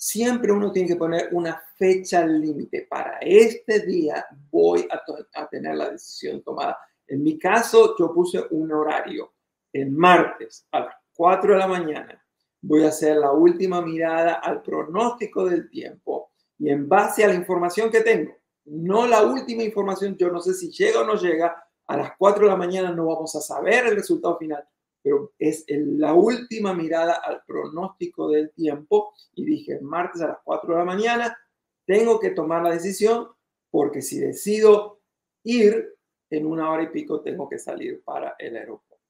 siempre 0.00 0.50
uno 0.50 0.72
tiene 0.72 0.88
que 0.88 0.96
poner 0.96 1.28
una 1.32 1.62
fecha 1.76 2.26
límite. 2.26 2.86
Para 2.88 3.18
este 3.18 3.80
día 3.80 4.24
voy 4.50 4.88
a, 4.90 5.46
tener 5.48 5.76
la 5.76 5.90
decisión 5.90 6.42
tomada. 6.42 6.78
En 7.06 7.22
mi 7.22 7.38
caso, 7.38 7.94
yo 7.98 8.12
puse 8.12 8.42
un 8.50 8.72
horario. 8.72 9.34
El 9.70 9.90
martes 9.90 10.66
a 10.72 10.80
las 10.80 10.94
4 11.14 11.52
de 11.52 11.58
la 11.58 11.66
mañana 11.66 12.24
voy 12.62 12.84
a 12.84 12.88
hacer 12.88 13.16
la 13.16 13.30
última 13.30 13.82
mirada 13.82 14.34
al 14.34 14.62
pronóstico 14.62 15.44
del 15.44 15.68
tiempo 15.70 16.32
y 16.58 16.70
en 16.70 16.88
base 16.88 17.22
a 17.24 17.28
la 17.28 17.34
información 17.34 17.90
que 17.90 18.00
tengo, 18.00 18.36
no 18.64 19.06
la 19.06 19.22
última 19.22 19.62
información, 19.62 20.16
yo 20.16 20.30
no 20.30 20.40
sé 20.40 20.54
si 20.54 20.70
llega 20.70 21.00
o 21.00 21.04
no 21.04 21.14
llega, 21.14 21.64
a 21.86 21.96
las 21.96 22.12
4 22.18 22.44
de 22.44 22.50
la 22.50 22.56
mañana 22.56 22.90
no 22.90 23.06
vamos 23.06 23.34
a 23.36 23.40
saber 23.40 23.86
el 23.86 23.96
resultado 23.96 24.36
final, 24.36 24.66
pero 25.02 25.32
es 25.38 25.64
la 25.68 26.14
última 26.14 26.74
mirada 26.74 27.14
al 27.14 27.42
pronóstico 27.46 28.28
del 28.28 28.50
tiempo 28.52 29.14
y 29.34 29.44
dije, 29.44 29.80
martes 29.80 30.22
a 30.22 30.28
las 30.28 30.38
4 30.44 30.72
de 30.72 30.78
la 30.78 30.84
mañana, 30.84 31.38
tengo 31.86 32.20
que 32.20 32.30
tomar 32.30 32.62
la 32.62 32.72
decisión 32.72 33.28
porque 33.70 34.02
si 34.02 34.18
decido 34.18 35.00
ir 35.44 35.96
en 36.28 36.46
una 36.46 36.70
hora 36.70 36.84
y 36.84 36.88
pico, 36.88 37.20
tengo 37.20 37.48
que 37.48 37.58
salir 37.58 38.02
para 38.04 38.36
el 38.38 38.56
aeropuerto. 38.56 39.04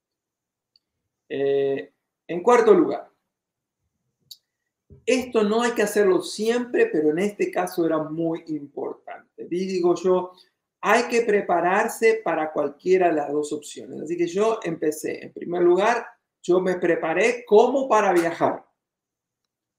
Eh, 1.28 1.92
en 2.26 2.42
cuarto 2.42 2.72
lugar, 2.72 3.10
esto 5.04 5.42
no 5.42 5.62
hay 5.62 5.72
que 5.72 5.82
hacerlo 5.82 6.22
siempre, 6.22 6.86
pero 6.86 7.10
en 7.10 7.18
este 7.18 7.50
caso 7.50 7.84
era 7.84 7.98
muy 7.98 8.44
importante. 8.46 9.46
Digo 9.46 9.94
yo, 9.96 10.32
hay 10.82 11.04
que 11.08 11.22
prepararse 11.22 12.20
para 12.24 12.52
cualquiera 12.52 13.08
de 13.08 13.14
las 13.14 13.32
dos 13.32 13.52
opciones. 13.52 14.00
Así 14.00 14.16
que 14.16 14.26
yo 14.26 14.60
empecé, 14.62 15.24
en 15.24 15.32
primer 15.32 15.62
lugar, 15.62 16.06
yo 16.42 16.60
me 16.60 16.76
preparé 16.76 17.44
como 17.44 17.88
para 17.88 18.12
viajar. 18.12 18.64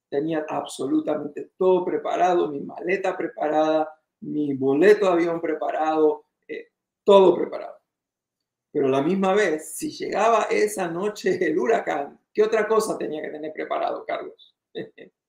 Tenía 0.09 0.45
absolutamente 0.47 1.51
todo 1.57 1.83
preparado, 1.85 2.49
mi 2.49 2.59
maleta 2.59 3.17
preparada, 3.17 3.91
mi 4.21 4.53
boleto 4.53 5.07
de 5.07 5.11
avión 5.13 5.41
preparado, 5.41 6.25
eh, 6.47 6.67
todo 7.03 7.35
preparado. 7.35 7.79
Pero 8.71 8.87
la 8.87 9.01
misma 9.01 9.33
vez, 9.33 9.75
si 9.75 9.89
llegaba 9.89 10.47
esa 10.49 10.87
noche 10.87 11.43
el 11.45 11.57
huracán, 11.57 12.19
¿qué 12.33 12.43
otra 12.43 12.67
cosa 12.67 12.97
tenía 12.97 13.21
que 13.21 13.29
tener 13.29 13.51
preparado, 13.53 14.05
Carlos? 14.05 14.55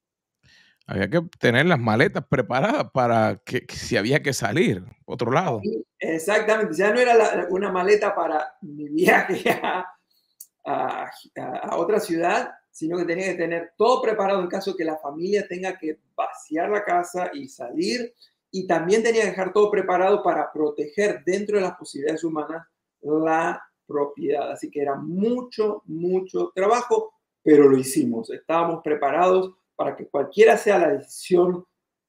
había 0.87 1.09
que 1.09 1.23
tener 1.39 1.67
las 1.67 1.79
maletas 1.79 2.25
preparadas 2.29 2.91
para 2.93 3.41
que, 3.45 3.67
si 3.69 3.97
había 3.97 4.23
que 4.23 4.33
salir, 4.33 4.85
otro 5.05 5.31
lado. 5.31 5.61
Exactamente, 5.99 6.75
ya 6.75 6.93
no 6.93 7.01
era 7.01 7.47
una 7.51 7.71
maleta 7.71 8.15
para 8.15 8.55
mi 8.63 8.89
viaje 8.89 9.45
a, 10.65 11.11
a, 11.37 11.77
otra 11.77 12.01
ciudad, 12.01 12.51
sino 12.71 12.99
que 12.99 13.05
tenía 13.05 13.27
que 13.27 13.39
tener 13.39 13.73
todo 13.77 14.03
preparado 14.03 14.41
en 14.41 14.49
caso 14.49 14.77
que 14.77 14.85
la 14.85 14.99
familia 14.99 15.47
tenga 15.47 15.79
que 15.79 15.99
vaciar 16.15 16.71
la 16.71 16.85
casa 16.85 17.31
y 17.33 17.49
salir. 17.49 18.15
Y 18.51 18.67
también 18.67 19.03
tenía 19.03 19.23
que 19.23 19.31
dejar 19.31 19.53
todo 19.53 19.71
preparado 19.71 20.23
para 20.23 20.53
proteger 20.53 21.23
dentro 21.25 21.57
de 21.57 21.63
las 21.63 21.75
posibilidades 21.77 22.23
humanas 22.23 22.67
la 23.01 23.63
propiedad. 23.87 24.51
Así 24.51 24.71
que 24.71 24.83
era 24.83 24.95
mucho, 24.97 25.83
mucho 25.87 26.53
trabajo, 26.55 27.15
pero 27.43 27.69
lo 27.69 27.79
hicimos. 27.79 28.31
Estábamos 28.31 28.83
preparados 28.83 29.55
para 29.77 29.97
que 29.97 30.09
cualquiera 30.09 30.57
sea 30.57 30.79
la 30.79 30.89
decisión, 30.89 31.65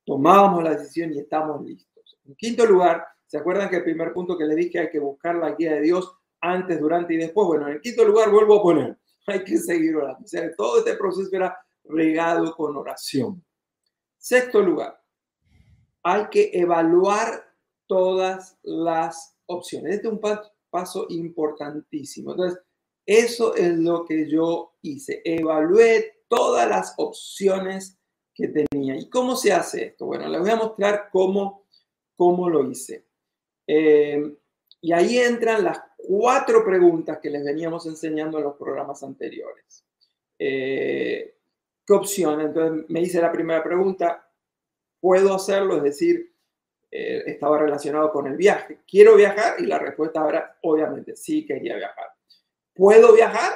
tomábamos 0.06 0.64
la 0.64 0.72
decisión 0.72 1.14
y 1.14 1.20
estamos 1.20 1.64
listos. 1.64 2.20
En 2.26 2.36
quinto 2.36 2.66
lugar, 2.66 3.06
¿se 3.26 3.38
acuerdan 3.38 3.70
que 3.70 3.78
el 3.78 3.84
primer 3.84 4.14
punto 4.14 4.38
que 4.38 4.46
le 4.46 4.56
dije 4.56 4.80
hay 4.80 4.90
que 4.90 5.00
buscar 5.00 5.36
la 5.36 5.52
guía 5.52 5.74
de 5.74 5.82
Dios 5.82 6.12
antes, 6.42 6.80
durante 6.80 7.14
y 7.14 7.18
después? 7.18 7.48
Bueno, 7.48 7.68
en 7.68 7.74
el 7.76 7.82
quinto 7.82 8.06
lugar 8.06 8.30
vuelvo 8.30 8.60
a 8.60 8.64
poner, 8.64 8.98
hay 9.28 9.44
que 9.44 9.58
seguir 9.58 9.96
orando. 9.96 10.24
O 10.24 10.28
sea, 10.28 10.54
todo 10.56 10.80
este 10.80 10.96
proceso 10.96 11.30
era 11.36 11.58
regado 11.84 12.56
con 12.56 12.76
oración. 12.78 13.44
Sexto 14.18 14.62
lugar, 14.62 15.02
hay 16.04 16.28
que 16.30 16.52
evaluar 16.54 17.44
todas 17.88 18.58
las 18.64 19.38
opciones. 19.46 19.96
Este 19.96 20.08
es 20.08 20.14
un 20.14 20.22
paso 20.70 21.06
importantísimo. 21.10 22.32
Entonces, 22.32 22.60
eso 23.06 23.56
es 23.56 23.78
lo 23.78 24.06
que 24.06 24.30
yo 24.30 24.76
hice. 24.82 25.22
Evalué 25.26 26.13
todas 26.28 26.68
las 26.68 26.94
opciones 26.98 27.98
que 28.34 28.48
tenía. 28.48 28.96
¿Y 28.96 29.10
cómo 29.10 29.36
se 29.36 29.54
hace 29.54 29.86
esto? 29.86 30.06
Bueno, 30.06 30.28
les 30.28 30.42
voy 30.42 30.50
a 30.50 30.56
mostrar 30.56 31.10
cómo, 31.12 31.66
cómo 32.16 32.50
lo 32.50 32.70
hice. 32.70 33.06
Eh, 33.68 34.36
y 34.82 34.92
ahí 34.92 35.18
entran 35.20 35.64
las 35.64 35.82
cuatro 35.98 36.66
preguntas 36.66 37.20
que 37.22 37.30
les 37.30 37.44
veníamos 37.44 37.86
enseñando 37.86 38.38
en 38.38 38.44
los 38.44 38.58
programas 38.58 39.02
anteriores. 39.04 39.86
Eh, 40.38 41.38
¿Qué 41.86 41.94
opción? 41.94 42.42
Entonces 42.42 42.90
me 42.90 43.02
hice 43.02 43.22
la 43.22 43.32
primera 43.32 43.64
pregunta, 43.64 44.30
¿puedo 45.00 45.34
hacerlo? 45.34 45.78
Es 45.78 45.84
decir, 45.84 46.34
eh, 46.92 47.24
estaba 47.26 47.58
relacionado 47.58 48.12
con 48.12 48.28
el 48.28 48.38
viaje. 48.38 48.80
¿Quiero 48.88 49.16
viajar? 49.16 49.56
Y 49.60 49.66
la 49.66 49.80
respuesta 49.80 50.28
era, 50.28 50.58
obviamente, 50.62 51.16
sí 51.16 51.46
quería 51.46 51.76
viajar. 51.76 52.08
¿Puedo 52.74 53.14
viajar? 53.14 53.54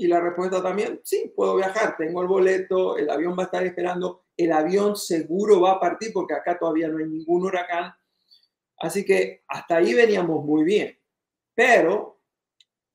Y 0.00 0.06
la 0.06 0.20
respuesta 0.20 0.62
también, 0.62 1.00
sí, 1.02 1.32
puedo 1.34 1.56
viajar, 1.56 1.96
tengo 1.96 2.22
el 2.22 2.28
boleto, 2.28 2.96
el 2.96 3.10
avión 3.10 3.36
va 3.36 3.42
a 3.42 3.46
estar 3.46 3.66
esperando, 3.66 4.26
el 4.36 4.52
avión 4.52 4.94
seguro 4.94 5.60
va 5.60 5.72
a 5.72 5.80
partir 5.80 6.12
porque 6.12 6.34
acá 6.34 6.56
todavía 6.56 6.86
no 6.86 6.98
hay 6.98 7.06
ningún 7.06 7.44
huracán. 7.44 7.92
Así 8.78 9.04
que 9.04 9.42
hasta 9.48 9.78
ahí 9.78 9.94
veníamos 9.94 10.44
muy 10.44 10.62
bien. 10.62 10.96
Pero 11.52 12.20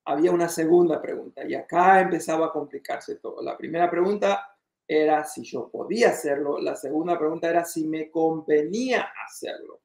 había 0.06 0.32
una 0.32 0.48
segunda 0.48 1.02
pregunta 1.02 1.46
y 1.46 1.54
acá 1.56 2.00
empezaba 2.00 2.46
a 2.46 2.52
complicarse 2.54 3.18
todo. 3.18 3.42
La 3.42 3.58
primera 3.58 3.92
pregunta 3.92 4.56
era 4.88 5.26
si 5.26 5.44
yo 5.44 5.70
podía 5.70 6.12
hacerlo, 6.12 6.58
la 6.58 6.78
segunda 6.78 7.20
pregunta 7.20 7.50
era 7.50 7.66
si 7.66 7.86
me 7.86 8.10
convenía 8.10 9.10
hacerlo. 9.28 9.82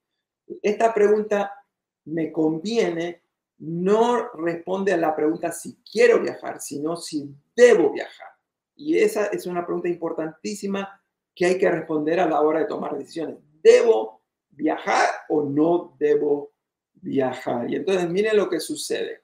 Esta 0.62 0.94
pregunta 0.94 1.52
me 2.04 2.30
conviene 2.30 3.24
no 3.58 4.30
responde 4.34 4.92
a 4.92 4.96
la 4.96 5.14
pregunta 5.14 5.50
si 5.52 5.78
quiero 5.90 6.20
viajar, 6.20 6.60
sino 6.60 6.96
si 6.96 7.34
debo 7.56 7.92
viajar. 7.92 8.28
Y 8.76 8.98
esa 8.98 9.26
es 9.26 9.46
una 9.46 9.66
pregunta 9.66 9.88
importantísima 9.88 11.02
que 11.34 11.46
hay 11.46 11.58
que 11.58 11.70
responder 11.70 12.20
a 12.20 12.28
la 12.28 12.40
hora 12.40 12.60
de 12.60 12.66
tomar 12.66 12.96
decisiones. 12.96 13.38
¿Debo 13.62 14.22
viajar 14.50 15.08
o 15.28 15.42
no 15.42 15.96
debo 15.98 16.52
viajar? 16.94 17.68
Y 17.70 17.76
entonces 17.76 18.08
miren 18.08 18.36
lo 18.36 18.48
que 18.48 18.60
sucede. 18.60 19.22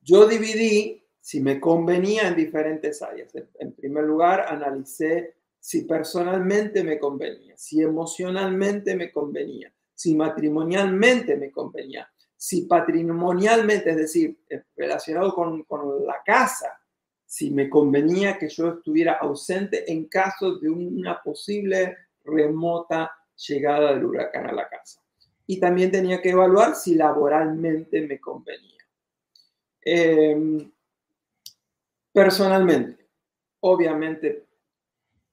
Yo 0.00 0.26
dividí 0.26 1.06
si 1.20 1.40
me 1.40 1.60
convenía 1.60 2.28
en 2.28 2.36
diferentes 2.36 3.02
áreas. 3.02 3.30
En 3.58 3.72
primer 3.72 4.04
lugar, 4.04 4.46
analicé 4.48 5.36
si 5.60 5.82
personalmente 5.82 6.82
me 6.82 6.98
convenía, 6.98 7.56
si 7.56 7.82
emocionalmente 7.82 8.96
me 8.96 9.12
convenía, 9.12 9.72
si 9.94 10.16
matrimonialmente 10.16 11.36
me 11.36 11.50
convenía, 11.50 12.10
si 12.40 12.62
patrimonialmente, 12.62 13.90
es 13.90 13.96
decir, 13.98 14.38
eh, 14.48 14.62
relacionado 14.74 15.34
con, 15.34 15.62
la 16.06 16.22
casa, 16.24 16.80
si 17.26 17.50
me 17.50 17.68
convenía 17.68 18.38
que 18.38 18.48
yo 18.48 18.76
estuviera 18.76 19.18
ausente 19.18 19.92
en 19.92 20.06
caso 20.06 20.56
de 20.56 20.70
una 20.70 21.22
posible 21.22 21.98
remota 22.24 23.12
llegada 23.46 23.92
del 23.92 24.06
huracán 24.06 24.46
a 24.46 24.52
la 24.52 24.66
casa. 24.70 25.02
Y 25.46 25.60
también 25.60 25.90
tenía 25.90 26.22
que 26.22 26.30
evaluar 26.30 26.76
si 26.76 26.94
laboralmente 26.94 28.00
me 28.06 28.18
convenía. 28.18 28.86
Em, 29.82 30.72
personalmente, 32.10 33.06
obviamente, 33.60 34.46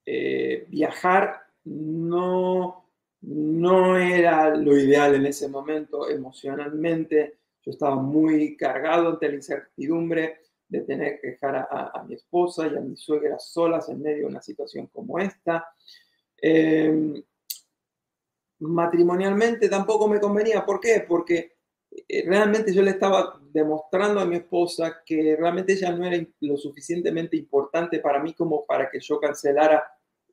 eh, 0.06 0.66
viajar 0.68 1.48
no 1.64 2.87
no 3.22 3.98
era 3.98 4.56
lo 4.56 4.78
ideal 4.78 5.16
en 5.16 5.26
ese 5.26 5.48
momento 5.48 6.10
emocionalmente. 6.10 7.40
Yo 7.64 7.72
estaba 7.72 7.96
muy 7.96 8.56
cargado 8.56 9.10
ante 9.10 9.30
la 9.30 9.36
incertidumbre 9.36 10.42
de 10.68 10.82
tener 10.82 11.20
que 11.20 11.32
dejar 11.32 11.68
a, 11.70 12.04
mi 12.08 12.16
esposa 12.16 12.68
y 12.68 12.76
a 12.76 12.82
mi 12.82 12.96
suegra 12.96 13.40
solas 13.40 13.90
en 13.90 14.02
medio 14.02 14.20
de 14.20 14.26
una 14.26 14.42
situación 14.42 14.88
como 14.88 15.18
esta. 15.18 15.68
Em, 16.40 17.22
matrimonialmente 18.60 19.70
tampoco 19.70 20.08
me 20.08 20.20
convenía. 20.20 20.66
¿Por 20.66 20.80
qué? 20.80 21.06
Porque 21.08 21.58
eh, 21.90 22.24
realmente 22.26 22.74
yo 22.74 22.82
le 22.82 22.92
estaba 22.92 23.40
demostrando 23.52 24.20
a 24.20 24.26
mi 24.26 24.38
esposa 24.38 25.02
que 25.06 25.36
realmente 25.38 25.74
ella 25.74 25.92
no 25.92 26.06
era 26.06 26.24
lo 26.42 26.58
suficientemente 26.58 27.38
importante 27.38 28.00
para 28.00 28.22
mí 28.22 28.34
como 28.34 28.66
para 28.66 28.90
que 28.90 29.00
yo 29.00 29.20
cancelara 29.20 29.84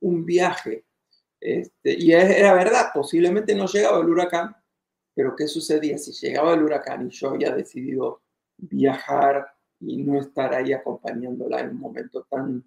un 0.01 0.25
viaje 0.25 0.85
este, 1.45 1.95
y 1.99 2.11
era 2.13 2.55
verdad, 2.55 2.87
posiblemente 2.95 3.55
no 3.55 3.67
llegaba 3.67 4.01
el 4.01 4.09
huracán, 4.09 4.57
pero 5.15 5.37
¿qué 5.37 5.47
sucedía 5.47 5.99
si 5.99 6.13
llegaba 6.13 6.55
el 6.55 6.63
huracán 6.63 7.07
y 7.07 7.11
yo 7.11 7.29
había 7.29 7.55
decidido 7.55 8.23
viajar 8.57 9.47
y 9.79 10.03
no 10.03 10.19
estar 10.19 10.55
ahí 10.55 10.73
acompañándola 10.73 11.61
en 11.61 11.69
un 11.69 11.81
momento 11.81 12.27
tan, 12.31 12.65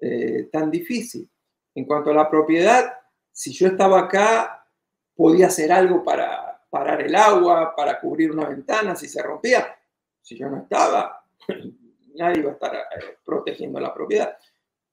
eh, 0.00 0.48
tan 0.52 0.70
difícil? 0.70 1.28
En 1.74 1.84
cuanto 1.84 2.10
a 2.10 2.14
la 2.14 2.30
propiedad, 2.30 2.92
si 3.32 3.52
yo 3.52 3.66
estaba 3.66 3.98
acá, 3.98 4.64
podía 5.12 5.48
hacer 5.48 5.72
algo 5.72 6.04
para 6.04 6.62
parar 6.70 7.02
el 7.02 7.16
agua, 7.16 7.74
para 7.74 7.98
cubrir 7.98 8.30
una 8.30 8.48
ventana 8.48 8.94
si 8.94 9.08
se 9.08 9.20
rompía. 9.20 9.76
Si 10.22 10.38
yo 10.38 10.48
no 10.48 10.58
estaba, 10.58 11.24
nadie 12.14 12.38
iba 12.38 12.50
a 12.50 12.54
estar 12.54 12.76
eh, 12.76 13.18
protegiendo 13.24 13.80
la 13.80 13.92
propiedad. 13.92 14.38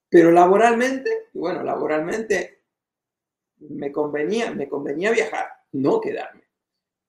Pero 0.09 0.31
laboralmente, 0.31 1.27
bueno, 1.33 1.61
laboralmente 1.61 2.56
me 3.59 3.91
convenía, 3.91 4.51
me 4.51 4.67
convenía 4.67 5.11
viajar, 5.11 5.47
no 5.71 5.99
quedarme, 5.99 6.43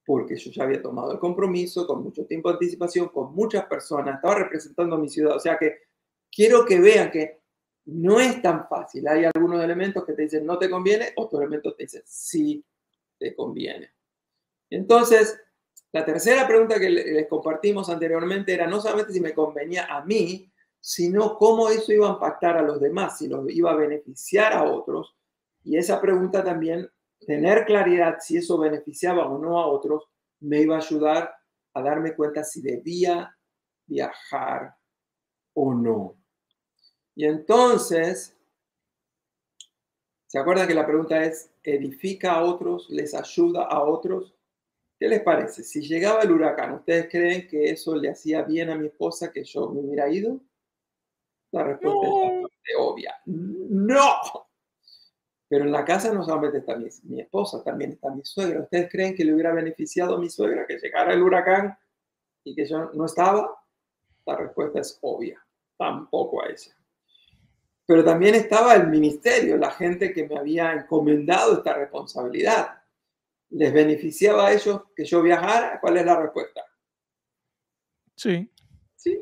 porque 0.04 0.36
yo 0.36 0.50
ya 0.50 0.64
había 0.64 0.82
tomado 0.82 1.12
el 1.12 1.18
compromiso 1.18 1.86
con 1.86 2.02
mucho 2.02 2.26
tiempo 2.26 2.48
de 2.48 2.54
anticipación, 2.54 3.08
con 3.08 3.34
muchas 3.34 3.66
personas, 3.66 4.16
estaba 4.16 4.36
representando 4.36 4.96
a 4.96 4.98
mi 4.98 5.08
ciudad, 5.08 5.36
o 5.36 5.40
sea 5.40 5.58
que 5.58 5.78
quiero 6.30 6.64
que 6.64 6.80
vean 6.80 7.10
que 7.10 7.40
no 7.86 8.20
es 8.20 8.42
tan 8.42 8.68
fácil. 8.68 9.08
Hay 9.08 9.24
algunos 9.24 9.62
elementos 9.62 10.04
que 10.04 10.12
te 10.12 10.22
dicen 10.22 10.44
no 10.44 10.58
te 10.58 10.68
conviene, 10.68 11.12
otros 11.16 11.40
elementos 11.40 11.76
te 11.76 11.84
dicen 11.84 12.02
sí 12.04 12.64
te 13.18 13.34
conviene. 13.34 13.90
Entonces, 14.70 15.40
la 15.92 16.04
tercera 16.04 16.46
pregunta 16.46 16.78
que 16.78 16.90
les 16.90 17.26
compartimos 17.28 17.88
anteriormente 17.88 18.52
era 18.52 18.66
no 18.66 18.80
solamente 18.80 19.12
si 19.12 19.20
me 19.20 19.32
convenía 19.32 19.86
a 19.86 20.04
mí, 20.04 20.52
sino 20.80 21.36
cómo 21.36 21.70
eso 21.70 21.92
iba 21.92 22.08
a 22.08 22.12
impactar 22.12 22.58
a 22.58 22.62
los 22.62 22.80
demás, 22.80 23.18
si 23.18 23.26
los 23.26 23.50
iba 23.50 23.72
a 23.72 23.76
beneficiar 23.76 24.52
a 24.52 24.64
otros 24.64 25.17
y 25.64 25.76
esa 25.76 26.00
pregunta 26.00 26.42
también, 26.42 26.88
tener 27.26 27.64
claridad 27.64 28.18
si 28.20 28.38
eso 28.38 28.58
beneficiaba 28.58 29.26
o 29.26 29.38
no 29.38 29.58
a 29.58 29.66
otros, 29.66 30.04
me 30.40 30.60
iba 30.60 30.76
a 30.76 30.80
ayudar 30.80 31.34
a 31.74 31.82
darme 31.82 32.14
cuenta 32.14 32.44
si 32.44 32.62
debía 32.62 33.36
viajar 33.86 34.74
o 35.54 35.74
no. 35.74 36.16
Y 37.14 37.24
entonces, 37.24 38.36
¿se 40.26 40.38
acuerdan 40.38 40.68
que 40.68 40.74
la 40.74 40.86
pregunta 40.86 41.22
es, 41.22 41.50
¿edifica 41.62 42.32
a 42.32 42.44
otros? 42.44 42.88
¿Les 42.90 43.14
ayuda 43.14 43.64
a 43.64 43.82
otros? 43.82 44.34
¿Qué 44.98 45.08
les 45.08 45.22
parece? 45.22 45.62
Si 45.62 45.80
llegaba 45.80 46.22
el 46.22 46.32
huracán, 46.32 46.74
¿ustedes 46.74 47.08
creen 47.10 47.46
que 47.46 47.70
eso 47.70 47.94
le 47.94 48.10
hacía 48.10 48.42
bien 48.42 48.70
a 48.70 48.76
mi 48.76 48.86
esposa 48.86 49.32
que 49.32 49.44
yo 49.44 49.68
me 49.68 49.80
hubiera 49.80 50.08
ido? 50.08 50.40
La 51.52 51.64
respuesta 51.64 52.06
es 52.64 52.76
obvia. 52.76 53.14
No, 53.26 54.47
Pero 55.48 55.64
en 55.64 55.72
la 55.72 55.84
casa 55.84 56.12
no 56.12 56.22
solamente 56.22 56.58
está 56.58 56.76
mi, 56.76 56.88
mi, 57.04 57.20
esposa, 57.20 57.64
también 57.64 57.92
está 57.92 58.10
mi 58.10 58.22
suegra. 58.24 58.60
¿Ustedes 58.60 58.90
creen 58.90 59.14
que 59.14 59.24
le 59.24 59.32
hubiera 59.32 59.54
beneficiado 59.54 60.16
a 60.16 60.20
mi 60.20 60.28
suegra 60.28 60.66
que 60.66 60.78
llegara 60.78 61.14
el 61.14 61.22
huracán 61.22 61.76
y 62.44 62.54
que 62.54 62.66
yo 62.66 62.90
no 62.92 63.06
estaba? 63.06 63.58
La 64.26 64.36
respuesta 64.36 64.80
es 64.80 64.98
obvia, 65.00 65.42
tampoco 65.78 66.42
a 66.42 66.48
ella. 66.48 66.76
Pero 67.86 68.04
también 68.04 68.34
estaba 68.34 68.74
el 68.74 68.88
ministerio, 68.88 69.56
la 69.56 69.70
gente 69.70 70.12
que 70.12 70.28
me 70.28 70.36
había 70.36 70.74
encomendado 70.74 71.54
esta 71.54 71.72
responsabilidad. 71.72 72.82
¿Les 73.48 73.72
beneficiaba 73.72 74.48
a 74.48 74.52
ellos 74.52 74.82
que 74.94 75.06
yo 75.06 75.22
viajara? 75.22 75.80
¿Cuál 75.80 75.96
es 75.96 76.04
la 76.04 76.20
respuesta? 76.20 76.62
Sí. 78.14 78.52
Sí, 78.94 79.18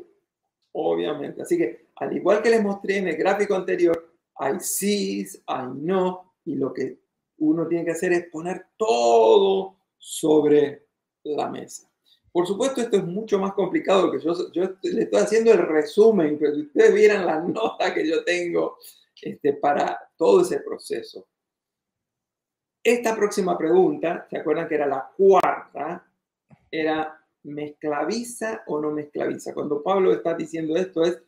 obviamente. 0.73 1.41
Así 1.43 1.57
que, 1.57 1.87
al 1.95 2.17
igual 2.17 2.41
que 2.41 2.49
les 2.49 2.61
mostré 2.61 2.97
en 2.97 3.07
el 3.07 3.15
gráfico 3.15 3.55
anterior, 3.55 3.96
hay 4.39 4.59
sí, 4.59 5.25
hay 5.45 5.67
no, 5.75 6.33
y 6.45 6.55
lo 6.55 6.73
que 6.73 6.99
uno 7.39 7.67
tiene 7.67 7.85
que 7.85 7.91
hacer 7.91 8.13
es 8.13 8.29
poner 8.29 8.67
todo 8.77 9.77
sobre 9.97 10.87
la 11.23 11.49
mesa. 11.49 11.89
Por 12.31 12.45
supuesto, 12.45 12.81
esto 12.81 12.97
es 12.97 13.03
mucho 13.03 13.39
más 13.39 13.53
complicado 13.53 14.11
que 14.11 14.19
yo, 14.19 14.51
yo 14.51 14.75
le 14.83 15.03
estoy 15.03 15.21
haciendo 15.21 15.51
el 15.51 15.59
resumen, 15.59 16.37
pero 16.39 16.53
si 16.53 16.61
ustedes 16.61 16.93
vieran 16.93 17.25
la 17.25 17.39
nota 17.41 17.93
que 17.93 18.07
yo 18.07 18.23
tengo 18.23 18.77
este, 19.21 19.53
para 19.53 19.99
todo 20.15 20.41
ese 20.41 20.59
proceso. 20.59 21.27
Esta 22.83 23.15
próxima 23.15 23.57
pregunta, 23.57 24.27
¿se 24.29 24.37
acuerdan 24.37 24.67
que 24.67 24.75
era 24.75 24.85
la 24.85 25.11
cuarta? 25.17 26.05
Era, 26.71 27.19
¿me 27.43 27.65
esclaviza 27.65 28.63
o 28.67 28.79
no 28.79 28.91
me 28.91 29.01
esclaviza? 29.01 29.53
Cuando 29.53 29.81
Pablo 29.83 30.13
está 30.13 30.35
diciendo 30.35 30.75
esto 30.77 31.03
es, 31.03 31.21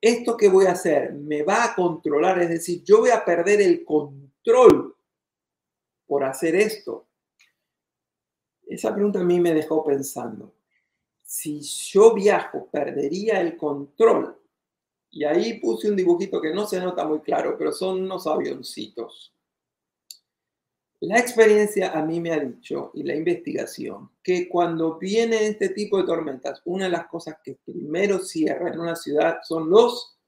¿esto 0.00 0.36
que 0.36 0.48
voy 0.48 0.66
a 0.66 0.72
hacer 0.72 1.12
me 1.12 1.42
va 1.42 1.64
a 1.64 1.74
controlar? 1.74 2.40
Es 2.40 2.48
decir, 2.48 2.82
yo 2.84 3.00
voy 3.00 3.10
a 3.10 3.24
perder 3.24 3.60
el 3.60 3.84
control 3.84 4.96
por 6.06 6.24
hacer 6.24 6.56
esto. 6.56 7.06
Esa 8.66 8.94
pregunta 8.94 9.20
a 9.20 9.24
mí 9.24 9.40
me 9.40 9.52
dejó 9.52 9.84
pensando. 9.84 10.54
Si 11.22 11.60
yo 11.60 12.14
viajo, 12.14 12.68
perdería 12.70 13.40
el 13.40 13.56
control. 13.56 14.36
Y 15.10 15.24
ahí 15.24 15.60
puse 15.60 15.88
un 15.90 15.96
dibujito 15.96 16.40
que 16.40 16.52
no 16.52 16.66
se 16.66 16.80
nota 16.80 17.04
muy 17.04 17.20
claro, 17.20 17.56
pero 17.58 17.72
son 17.72 18.02
unos 18.02 18.26
avioncitos. 18.26 19.34
La 21.00 21.18
experiencia 21.18 21.92
a 21.92 22.04
mí 22.04 22.20
me 22.20 22.30
ha 22.30 22.38
dicho, 22.38 22.90
y 22.92 23.02
la 23.04 23.14
investigación, 23.14 24.10
que 24.22 24.50
cuando 24.50 24.98
viene 24.98 25.46
este 25.46 25.70
tipo 25.70 25.96
de 25.96 26.04
tormentas, 26.04 26.60
una 26.66 26.84
de 26.84 26.90
las 26.90 27.06
cosas 27.06 27.36
que 27.42 27.58
primero 27.64 28.18
cierra 28.18 28.68
en 28.68 28.78
una 28.78 28.94
ciudad 28.94 29.38
son 29.42 29.70
los 29.70 30.18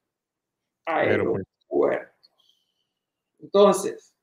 aeropuertos. 0.87 2.11
Entonces, 3.39 4.15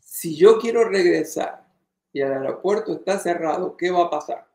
si 0.00 0.34
yo 0.34 0.58
quiero 0.58 0.88
regresar 0.88 1.70
y 2.10 2.22
el 2.22 2.32
aeropuerto 2.32 2.94
está 2.94 3.18
cerrado, 3.18 3.76
¿qué 3.76 3.90
va 3.90 4.04
a 4.04 4.10
pasar? 4.10 4.48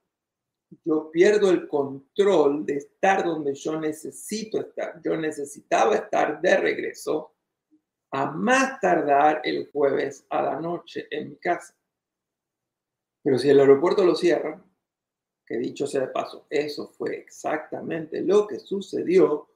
Yo 0.84 1.12
pierdo 1.12 1.52
el 1.52 1.68
control 1.68 2.66
de 2.66 2.78
estar 2.78 3.24
donde 3.24 3.54
yo 3.54 3.80
necesito 3.80 4.60
estar. 4.60 5.00
Yo 5.04 5.16
necesitaba 5.16 5.96
estar 5.96 6.42
de 6.42 6.58
regreso 6.58 7.34
a 8.14 8.30
más 8.30 8.80
tardar 8.80 9.42
el 9.44 9.72
jueves 9.72 10.24
a 10.30 10.44
la 10.44 10.62
noche 10.62 11.08
en 11.10 11.30
mi 11.30 11.36
casa. 11.38 11.76
Pero 13.24 13.40
si 13.40 13.50
el 13.50 13.60
aeropuerto 13.60 14.06
lo 14.06 14.14
cierra, 14.16 14.64
que 15.44 15.58
dicho 15.58 15.88
sea 15.88 16.02
de 16.02 16.08
paso, 16.10 16.46
eso 16.48 16.90
fue 16.90 17.18
exactamente 17.18 18.22
lo 18.22 18.46
que 18.46 18.60
sucedió, 18.60 19.50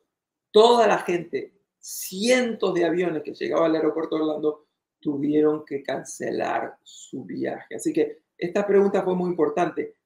toda 0.49 0.87
la 0.87 0.97
gente, 0.97 1.53
cientos 1.77 2.73
de 2.73 2.85
aviones 2.85 3.21
que 3.21 3.35
llegaban 3.35 3.69
al 3.69 3.75
aeropuerto 3.75 4.15
de 4.15 4.23
Orlando, 4.23 4.65
tuvieron 4.99 5.63
que 5.63 5.83
cancelar 5.83 6.79
su 6.81 7.25
viaje. 7.25 7.75
Así 7.75 7.93
que 7.93 8.23
esta 8.35 8.65
pregunta 8.65 9.03
fue 9.03 9.15
muy 9.15 9.29
importante. 9.29 9.97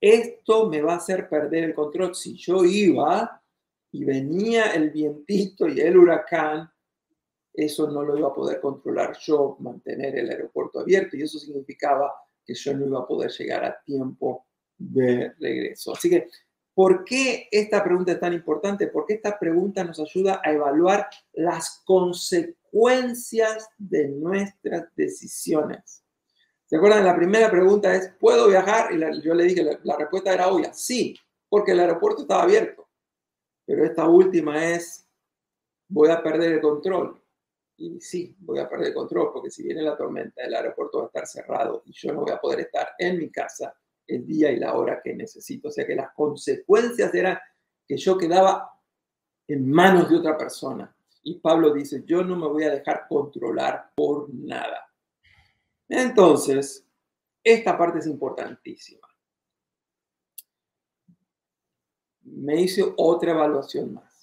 ¿Esto 0.00 0.70
me 0.70 0.80
va 0.80 0.94
a 0.94 0.96
hacer 0.96 1.28
perder 1.28 1.64
el 1.64 1.74
control? 1.74 2.14
Si 2.14 2.34
yo 2.34 2.64
iba 2.64 3.42
y 3.92 4.04
venía 4.06 4.72
el 4.72 4.88
vientito 4.88 5.68
y 5.68 5.80
el 5.80 5.98
huracán, 5.98 6.70
eso 7.54 7.88
no 7.88 8.02
lo 8.02 8.18
iba 8.18 8.28
a 8.28 8.34
poder 8.34 8.60
controlar 8.60 9.16
yo, 9.18 9.56
mantener 9.60 10.18
el 10.18 10.28
aeropuerto 10.28 10.80
abierto 10.80 11.16
y 11.16 11.22
eso 11.22 11.38
significaba 11.38 12.12
que 12.44 12.52
yo 12.52 12.74
no 12.74 12.86
iba 12.86 12.98
a 13.00 13.06
poder 13.06 13.30
llegar 13.30 13.64
a 13.64 13.80
tiempo 13.84 14.46
de 14.76 15.32
regreso. 15.38 15.92
Así 15.92 16.10
que, 16.10 16.28
¿por 16.74 17.04
qué 17.04 17.48
esta 17.52 17.82
pregunta 17.84 18.12
es 18.12 18.20
tan 18.20 18.32
importante? 18.32 18.88
Porque 18.88 19.14
esta 19.14 19.38
pregunta 19.38 19.84
nos 19.84 20.00
ayuda 20.00 20.40
a 20.44 20.52
evaluar 20.52 21.08
las 21.32 21.82
consecuencias 21.86 23.68
de 23.78 24.08
nuestras 24.08 24.88
decisiones. 24.96 26.02
¿Se 26.66 26.76
acuerdan? 26.76 27.04
La 27.04 27.14
primera 27.14 27.48
pregunta 27.50 27.94
es, 27.94 28.12
¿puedo 28.18 28.48
viajar? 28.48 28.92
Y 28.92 29.22
yo 29.22 29.32
le 29.32 29.44
dije, 29.44 29.62
la, 29.62 29.78
la 29.84 29.96
respuesta 29.96 30.34
era 30.34 30.48
obvia, 30.48 30.74
sí, 30.74 31.16
porque 31.48 31.70
el 31.70 31.80
aeropuerto 31.80 32.22
estaba 32.22 32.42
abierto. 32.42 32.88
Pero 33.64 33.84
esta 33.84 34.08
última 34.08 34.72
es, 34.72 35.08
voy 35.88 36.10
a 36.10 36.20
perder 36.20 36.54
el 36.54 36.60
control. 36.60 37.23
Y 37.76 38.00
sí, 38.00 38.36
voy 38.38 38.60
a 38.60 38.68
perder 38.68 38.94
control 38.94 39.32
porque 39.32 39.50
si 39.50 39.62
viene 39.64 39.82
la 39.82 39.96
tormenta, 39.96 40.42
el 40.42 40.54
aeropuerto 40.54 40.98
va 40.98 41.04
a 41.04 41.06
estar 41.06 41.26
cerrado 41.26 41.82
y 41.86 41.92
yo 41.92 42.12
no 42.12 42.20
voy 42.20 42.30
a 42.30 42.40
poder 42.40 42.60
estar 42.60 42.90
en 42.98 43.18
mi 43.18 43.30
casa 43.30 43.74
el 44.06 44.26
día 44.26 44.52
y 44.52 44.58
la 44.58 44.74
hora 44.74 45.00
que 45.02 45.14
necesito. 45.14 45.68
O 45.68 45.70
sea 45.70 45.86
que 45.86 45.94
las 45.94 46.12
consecuencias 46.12 47.12
eran 47.14 47.38
que 47.86 47.96
yo 47.96 48.16
quedaba 48.16 48.70
en 49.48 49.70
manos 49.70 50.08
de 50.08 50.16
otra 50.16 50.36
persona. 50.36 50.94
Y 51.22 51.38
Pablo 51.38 51.72
dice, 51.72 52.04
yo 52.06 52.22
no 52.22 52.36
me 52.36 52.46
voy 52.46 52.64
a 52.64 52.70
dejar 52.70 53.06
controlar 53.08 53.90
por 53.94 54.32
nada. 54.32 54.90
Entonces, 55.88 56.86
esta 57.42 57.76
parte 57.76 57.98
es 57.98 58.06
importantísima. 58.06 59.08
Me 62.22 62.60
hice 62.60 62.84
otra 62.96 63.32
evaluación 63.32 63.94
más. 63.94 64.13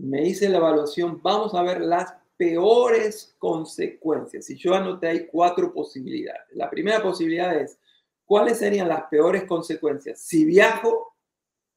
Me 0.00 0.26
hice 0.26 0.48
la 0.48 0.58
evaluación, 0.58 1.20
vamos 1.22 1.54
a 1.54 1.62
ver 1.62 1.80
las 1.82 2.14
peores 2.36 3.34
consecuencias. 3.38 4.48
Y 4.48 4.56
yo 4.56 4.74
anoté 4.74 5.08
ahí 5.08 5.26
cuatro 5.26 5.72
posibilidades. 5.74 6.42
La 6.52 6.70
primera 6.70 7.02
posibilidad 7.02 7.54
es, 7.54 7.78
¿cuáles 8.24 8.58
serían 8.58 8.88
las 8.88 9.04
peores 9.04 9.44
consecuencias 9.44 10.20
si 10.22 10.44
viajo 10.46 11.16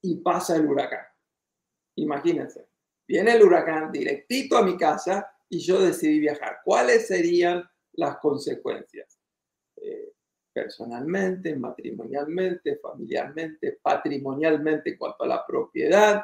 y 0.02 0.16
pasa 0.18 0.56
el 0.56 0.66
huracán? 0.66 1.06
Imagínense 1.96 2.66
Viene 3.06 3.34
el 3.34 3.44
huracán 3.44 3.92
directito 3.92 4.58
a 4.58 4.64
mi 4.64 4.78
casa 4.78 5.30
y 5.50 5.60
yo 5.60 5.82
decidí 5.82 6.20
viajar. 6.20 6.60
¿Cuáles 6.64 7.08
serían 7.08 7.64
las 7.94 8.18
consecuencias? 8.18 9.20
Eh, 9.76 10.14
personalmente, 10.54 11.56
matrimonialmente, 11.56 12.78
familiarmente, 12.78 13.80
patrimonialmente 13.82 14.92
en 14.92 14.98
cuanto 14.98 15.26
a 15.26 15.28
la 15.28 15.46
propiedad, 15.46 16.24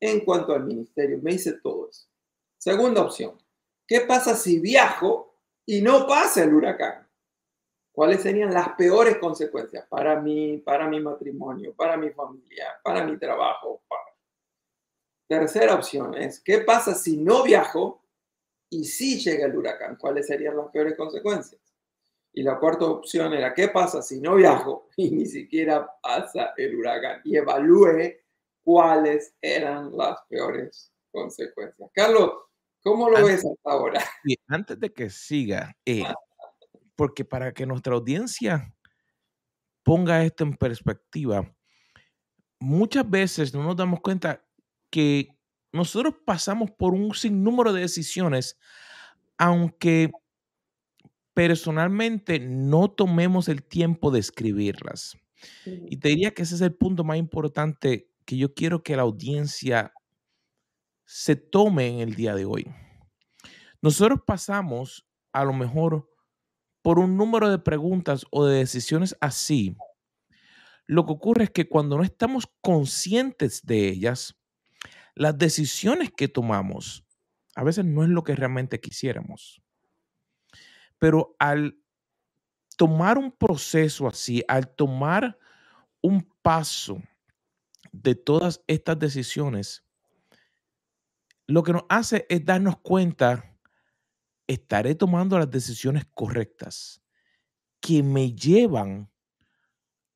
en 0.00 0.24
cuanto 0.24 0.54
al 0.54 0.64
ministerio. 0.64 1.18
Me 1.22 1.34
hice 1.34 1.52
todo 1.60 1.88
eso. 1.90 2.06
Segunda 2.58 3.02
opción. 3.02 3.38
¿Qué 3.86 4.00
pasa 4.02 4.34
si 4.34 4.58
viajo 4.58 5.34
y 5.66 5.82
no 5.82 6.06
pasa 6.06 6.42
el 6.42 6.54
huracán? 6.54 7.06
¿Cuáles 7.92 8.22
serían 8.22 8.54
las 8.54 8.70
peores 8.70 9.18
consecuencias 9.18 9.86
para 9.88 10.20
mí, 10.20 10.58
para 10.58 10.88
mi 10.88 11.00
matrimonio, 11.00 11.74
para 11.74 11.96
mi 11.96 12.10
familia, 12.10 12.66
para 12.82 13.04
mi 13.04 13.18
trabajo, 13.18 13.82
Tercera 15.30 15.76
opción 15.76 16.16
es, 16.16 16.40
¿qué 16.40 16.58
pasa 16.58 16.92
si 16.92 17.16
no 17.16 17.44
viajo 17.44 18.02
y 18.68 18.82
si 18.82 19.20
llega 19.20 19.46
el 19.46 19.56
huracán? 19.56 19.94
¿Cuáles 19.94 20.26
serían 20.26 20.56
las 20.56 20.70
peores 20.70 20.96
consecuencias? 20.96 21.60
Y 22.32 22.42
la 22.42 22.58
cuarta 22.58 22.86
opción 22.86 23.32
era, 23.32 23.54
¿qué 23.54 23.68
pasa 23.68 24.02
si 24.02 24.20
no 24.20 24.34
viajo 24.34 24.88
y 24.96 25.08
ni 25.12 25.26
siquiera 25.26 25.88
pasa 26.02 26.52
el 26.56 26.74
huracán? 26.74 27.20
Y 27.22 27.36
evalúe 27.36 28.12
cuáles 28.70 29.34
eran 29.42 29.96
las 29.96 30.16
peores 30.28 30.92
consecuencias. 31.10 31.90
Carlos, 31.92 32.30
¿cómo 32.84 33.10
lo 33.10 33.24
ves 33.26 33.44
hasta 33.44 33.58
ahora? 33.64 34.04
Y 34.24 34.36
antes 34.46 34.78
de 34.78 34.92
que 34.92 35.10
siga, 35.10 35.76
eh, 35.84 36.04
porque 36.94 37.24
para 37.24 37.52
que 37.52 37.66
nuestra 37.66 37.94
audiencia 37.94 38.72
ponga 39.82 40.24
esto 40.24 40.44
en 40.44 40.54
perspectiva, 40.54 41.52
muchas 42.60 43.10
veces 43.10 43.52
no 43.52 43.64
nos 43.64 43.74
damos 43.74 44.02
cuenta 44.02 44.46
que 44.88 45.36
nosotros 45.72 46.14
pasamos 46.24 46.70
por 46.70 46.94
un 46.94 47.12
sinnúmero 47.12 47.72
de 47.72 47.80
decisiones, 47.80 48.56
aunque 49.36 50.12
personalmente 51.34 52.38
no 52.38 52.88
tomemos 52.88 53.48
el 53.48 53.64
tiempo 53.64 54.12
de 54.12 54.20
escribirlas. 54.20 55.16
Y 55.64 55.96
te 55.96 56.10
diría 56.10 56.32
que 56.32 56.42
ese 56.42 56.54
es 56.54 56.60
el 56.60 56.74
punto 56.74 57.02
más 57.02 57.16
importante 57.16 58.09
que 58.30 58.36
yo 58.36 58.54
quiero 58.54 58.84
que 58.84 58.94
la 58.94 59.02
audiencia 59.02 59.92
se 61.04 61.34
tome 61.34 61.88
en 61.88 61.98
el 61.98 62.14
día 62.14 62.32
de 62.32 62.44
hoy. 62.44 62.64
Nosotros 63.82 64.20
pasamos 64.24 65.04
a 65.32 65.44
lo 65.44 65.52
mejor 65.52 66.08
por 66.80 67.00
un 67.00 67.16
número 67.16 67.50
de 67.50 67.58
preguntas 67.58 68.24
o 68.30 68.46
de 68.46 68.58
decisiones 68.58 69.16
así. 69.20 69.76
Lo 70.86 71.06
que 71.06 71.12
ocurre 71.12 71.42
es 71.42 71.50
que 71.50 71.68
cuando 71.68 71.96
no 71.96 72.04
estamos 72.04 72.46
conscientes 72.60 73.66
de 73.66 73.88
ellas, 73.88 74.38
las 75.16 75.36
decisiones 75.36 76.12
que 76.16 76.28
tomamos 76.28 77.04
a 77.56 77.64
veces 77.64 77.84
no 77.84 78.04
es 78.04 78.10
lo 78.10 78.22
que 78.22 78.36
realmente 78.36 78.78
quisiéramos. 78.78 79.60
Pero 81.00 81.34
al 81.40 81.76
tomar 82.76 83.18
un 83.18 83.32
proceso 83.32 84.06
así, 84.06 84.44
al 84.46 84.72
tomar 84.72 85.36
un 86.00 86.32
paso 86.42 87.02
de 87.92 88.14
todas 88.14 88.62
estas 88.66 88.98
decisiones, 88.98 89.84
lo 91.46 91.62
que 91.62 91.72
nos 91.72 91.84
hace 91.88 92.26
es 92.28 92.44
darnos 92.44 92.78
cuenta, 92.78 93.56
estaré 94.46 94.94
tomando 94.94 95.38
las 95.38 95.50
decisiones 95.50 96.04
correctas 96.14 97.02
que 97.80 98.02
me 98.02 98.32
llevan 98.32 99.10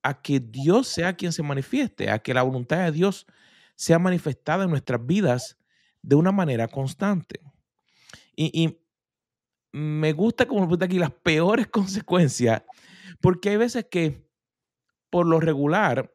a 0.02 0.20
que 0.20 0.38
Dios 0.38 0.86
sea 0.88 1.16
quien 1.16 1.32
se 1.32 1.42
manifieste, 1.42 2.10
a 2.10 2.18
que 2.18 2.34
la 2.34 2.42
voluntad 2.42 2.84
de 2.84 2.92
Dios 2.92 3.26
sea 3.74 3.98
manifestada 3.98 4.64
en 4.64 4.70
nuestras 4.70 5.04
vidas 5.04 5.58
de 6.02 6.14
una 6.14 6.30
manera 6.30 6.68
constante. 6.68 7.40
Y, 8.36 8.78
me 9.72 10.12
gusta, 10.12 10.46
como 10.46 10.66
lo 10.66 10.84
aquí, 10.84 10.98
las 10.98 11.10
peores 11.22 11.66
consecuencias, 11.66 12.62
porque 13.20 13.50
hay 13.50 13.56
veces 13.56 13.86
que 13.90 14.28
por 15.10 15.26
lo 15.26 15.40
regular 15.40 16.13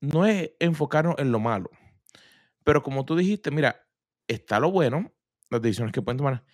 no 0.00 0.26
es 0.26 0.52
enfocarnos 0.58 1.16
en 1.18 1.32
lo 1.32 1.40
malo. 1.40 1.70
Pero 2.64 2.82
como 2.82 3.04
tú 3.04 3.16
dijiste, 3.16 3.50
mira, 3.50 3.86
está 4.26 4.60
lo 4.60 4.70
bueno, 4.70 5.12
las 5.50 5.62
decisiones 5.62 5.92
que 5.92 6.02
pueden 6.02 6.18
tomar. 6.18 6.44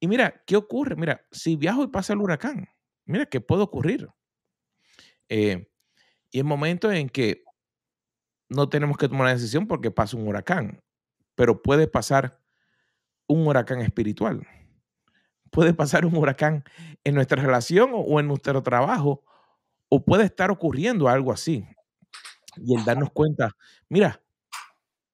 Y 0.00 0.08
mira, 0.08 0.42
¿qué 0.46 0.56
ocurre? 0.56 0.96
Mira, 0.96 1.26
si 1.30 1.56
viajo 1.56 1.84
y 1.84 1.88
pasa 1.88 2.12
el 2.12 2.20
huracán, 2.20 2.68
mira, 3.04 3.26
¿qué 3.26 3.40
puede 3.40 3.62
ocurrir? 3.62 4.08
Eh, 5.28 5.68
y 6.30 6.40
en 6.40 6.46
momentos 6.46 6.92
en 6.92 7.08
que 7.08 7.44
no 8.48 8.68
tenemos 8.68 8.96
que 8.98 9.08
tomar 9.08 9.22
una 9.22 9.34
decisión 9.34 9.66
porque 9.66 9.90
pasa 9.90 10.16
un 10.16 10.26
huracán, 10.28 10.82
pero 11.34 11.62
puede 11.62 11.86
pasar 11.86 12.40
un 13.26 13.46
huracán 13.46 13.80
espiritual. 13.80 14.46
Puede 15.50 15.74
pasar 15.74 16.06
un 16.06 16.16
huracán 16.16 16.64
en 17.04 17.14
nuestra 17.14 17.42
relación 17.42 17.90
o 17.94 18.20
en 18.20 18.28
nuestro 18.28 18.62
trabajo, 18.62 19.24
o 19.88 20.04
puede 20.04 20.24
estar 20.24 20.50
ocurriendo 20.50 21.08
algo 21.08 21.32
así. 21.32 21.66
Y 22.56 22.76
el 22.76 22.84
darnos 22.84 23.10
cuenta, 23.12 23.56
mira, 23.88 24.22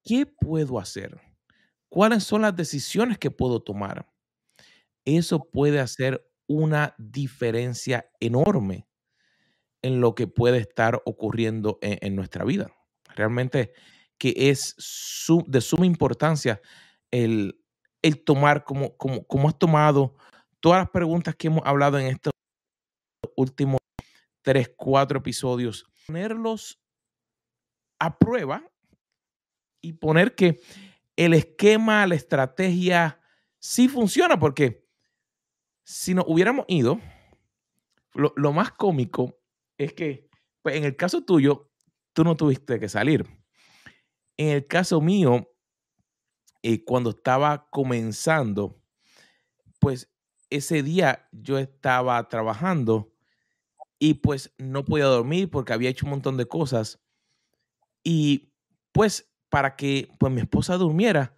¿qué 0.03 0.25
puedo 0.25 0.79
hacer? 0.79 1.19
¿Cuáles 1.89 2.23
son 2.23 2.41
las 2.41 2.55
decisiones 2.55 3.17
que 3.17 3.31
puedo 3.31 3.61
tomar? 3.61 4.07
Eso 5.05 5.49
puede 5.49 5.79
hacer 5.79 6.29
una 6.47 6.95
diferencia 6.97 8.09
enorme 8.19 8.87
en 9.81 10.01
lo 10.01 10.15
que 10.15 10.27
puede 10.27 10.57
estar 10.57 11.01
ocurriendo 11.05 11.79
en, 11.81 12.15
nuestra 12.15 12.43
vida. 12.43 12.71
Realmente 13.15 13.73
que 14.17 14.33
es 14.49 14.75
de 15.47 15.61
suma 15.61 15.85
importancia 15.85 16.61
el, 17.09 17.63
el 18.01 18.23
tomar, 18.23 18.65
como, 18.65 18.97
como, 18.97 19.25
como 19.25 19.47
has 19.47 19.57
tomado 19.57 20.15
todas 20.59 20.79
las 20.79 20.89
preguntas 20.89 21.35
que 21.35 21.47
hemos 21.47 21.65
hablado 21.65 21.97
en 21.97 22.07
estos 22.07 22.33
últimos 23.35 23.79
tres, 24.41 24.71
cuatro 24.75 25.19
episodios, 25.19 25.85
ponerlos 26.05 26.79
a 27.99 28.17
prueba 28.17 28.63
y 29.81 29.93
poner 29.93 30.35
que 30.35 30.59
el 31.15 31.33
esquema, 31.33 32.07
la 32.07 32.15
estrategia 32.15 33.19
sí 33.59 33.87
funciona, 33.87 34.39
porque 34.39 34.87
si 35.83 36.13
nos 36.13 36.25
hubiéramos 36.27 36.65
ido, 36.67 36.99
lo, 38.13 38.33
lo 38.35 38.53
más 38.53 38.71
cómico 38.71 39.37
es 39.77 39.93
que 39.93 40.29
pues, 40.61 40.75
en 40.75 40.85
el 40.85 40.95
caso 40.95 41.23
tuyo, 41.23 41.69
tú 42.13 42.23
no 42.23 42.35
tuviste 42.35 42.79
que 42.79 42.89
salir. 42.89 43.25
En 44.37 44.49
el 44.49 44.67
caso 44.67 45.01
mío, 45.01 45.49
eh, 46.61 46.83
cuando 46.83 47.11
estaba 47.11 47.69
comenzando, 47.69 48.81
pues 49.79 50.11
ese 50.49 50.83
día 50.83 51.27
yo 51.31 51.57
estaba 51.57 52.27
trabajando 52.27 53.13
y 53.97 54.15
pues 54.15 54.53
no 54.57 54.83
podía 54.83 55.05
dormir 55.05 55.49
porque 55.49 55.73
había 55.73 55.89
hecho 55.89 56.05
un 56.05 56.11
montón 56.11 56.37
de 56.37 56.47
cosas. 56.47 57.01
Y 58.03 58.51
pues 58.91 59.31
para 59.49 59.75
que 59.75 60.09
pues 60.19 60.31
mi 60.31 60.41
esposa 60.41 60.77
durmiera, 60.77 61.35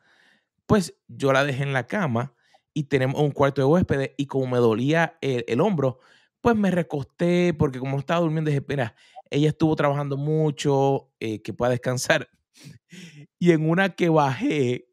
pues 0.65 0.95
yo 1.08 1.34
la 1.34 1.43
dejé 1.43 1.63
en 1.63 1.74
la 1.74 1.88
cama 1.88 2.34
y 2.74 2.84
tenemos 2.84 3.21
un 3.21 3.32
cuarto 3.32 3.62
de 3.62 3.65
huéspedes 3.65 4.12
y 4.17 4.28
como 4.28 4.47
me 4.47 4.58
dolía 4.58 5.17
el 5.21 5.60
hombro, 5.62 6.00
pues 6.41 6.56
me 6.56 6.71
recosté 6.71 7.54
porque 7.54 7.80
como 7.80 8.00
estaba 8.00 8.21
durmiendo 8.21 8.50
dije, 8.50 8.60
espera, 8.60 8.95
ella 9.30 9.50
estuvo 9.50 9.76
trabajando 9.76 10.17
mucho, 10.17 11.10
eh, 11.19 11.41
que 11.41 11.54
pueda 11.54 11.71
descansar. 11.71 12.30
Y 13.39 13.52
en 13.54 13.67
una 13.67 13.89
que 13.89 14.10
bajé, 14.10 14.88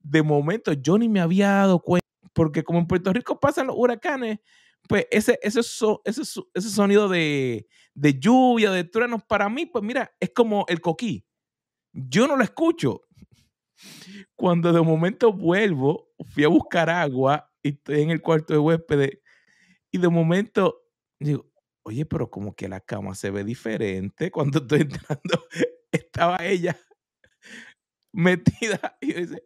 de 0.00 0.22
momento 0.24 0.72
yo 0.72 0.98
ni 0.98 1.08
me 1.08 1.20
había 1.20 1.50
dado 1.50 1.80
cuenta, 1.80 2.08
porque 2.32 2.64
como 2.64 2.80
en 2.80 2.86
Puerto 2.88 3.12
Rico 3.12 3.38
pasan 3.38 3.68
los 3.68 3.76
huracanes, 3.78 4.40
pues 4.88 5.06
ese, 5.10 5.38
ese, 5.42 5.60
ese, 5.60 6.22
ese 6.54 6.70
sonido 6.70 7.08
de, 7.08 7.68
de 7.94 8.18
lluvia, 8.18 8.70
de 8.70 8.84
truenos, 8.84 9.22
para 9.24 9.48
mí, 9.48 9.66
pues 9.66 9.84
mira, 9.84 10.12
es 10.20 10.30
como 10.30 10.64
el 10.68 10.80
coquí. 10.80 11.24
Yo 11.92 12.26
no 12.26 12.36
lo 12.36 12.44
escucho. 12.44 13.02
Cuando 14.36 14.72
de 14.72 14.80
momento 14.80 15.32
vuelvo, 15.32 16.10
fui 16.32 16.44
a 16.44 16.48
buscar 16.48 16.90
agua 16.90 17.50
y 17.62 17.70
estoy 17.70 18.02
en 18.02 18.10
el 18.10 18.20
cuarto 18.20 18.52
de 18.52 18.58
huéspedes 18.58 19.18
y 19.90 19.98
de 19.98 20.08
momento 20.08 20.82
digo, 21.18 21.50
oye, 21.82 22.06
pero 22.06 22.30
como 22.30 22.54
que 22.54 22.68
la 22.68 22.80
cama 22.80 23.14
se 23.14 23.30
ve 23.30 23.44
diferente. 23.44 24.30
Cuando 24.30 24.58
estoy 24.58 24.82
entrando, 24.82 25.46
estaba 25.92 26.38
ella 26.44 26.76
metida 28.12 28.96
y 29.00 29.12
dice, 29.12 29.42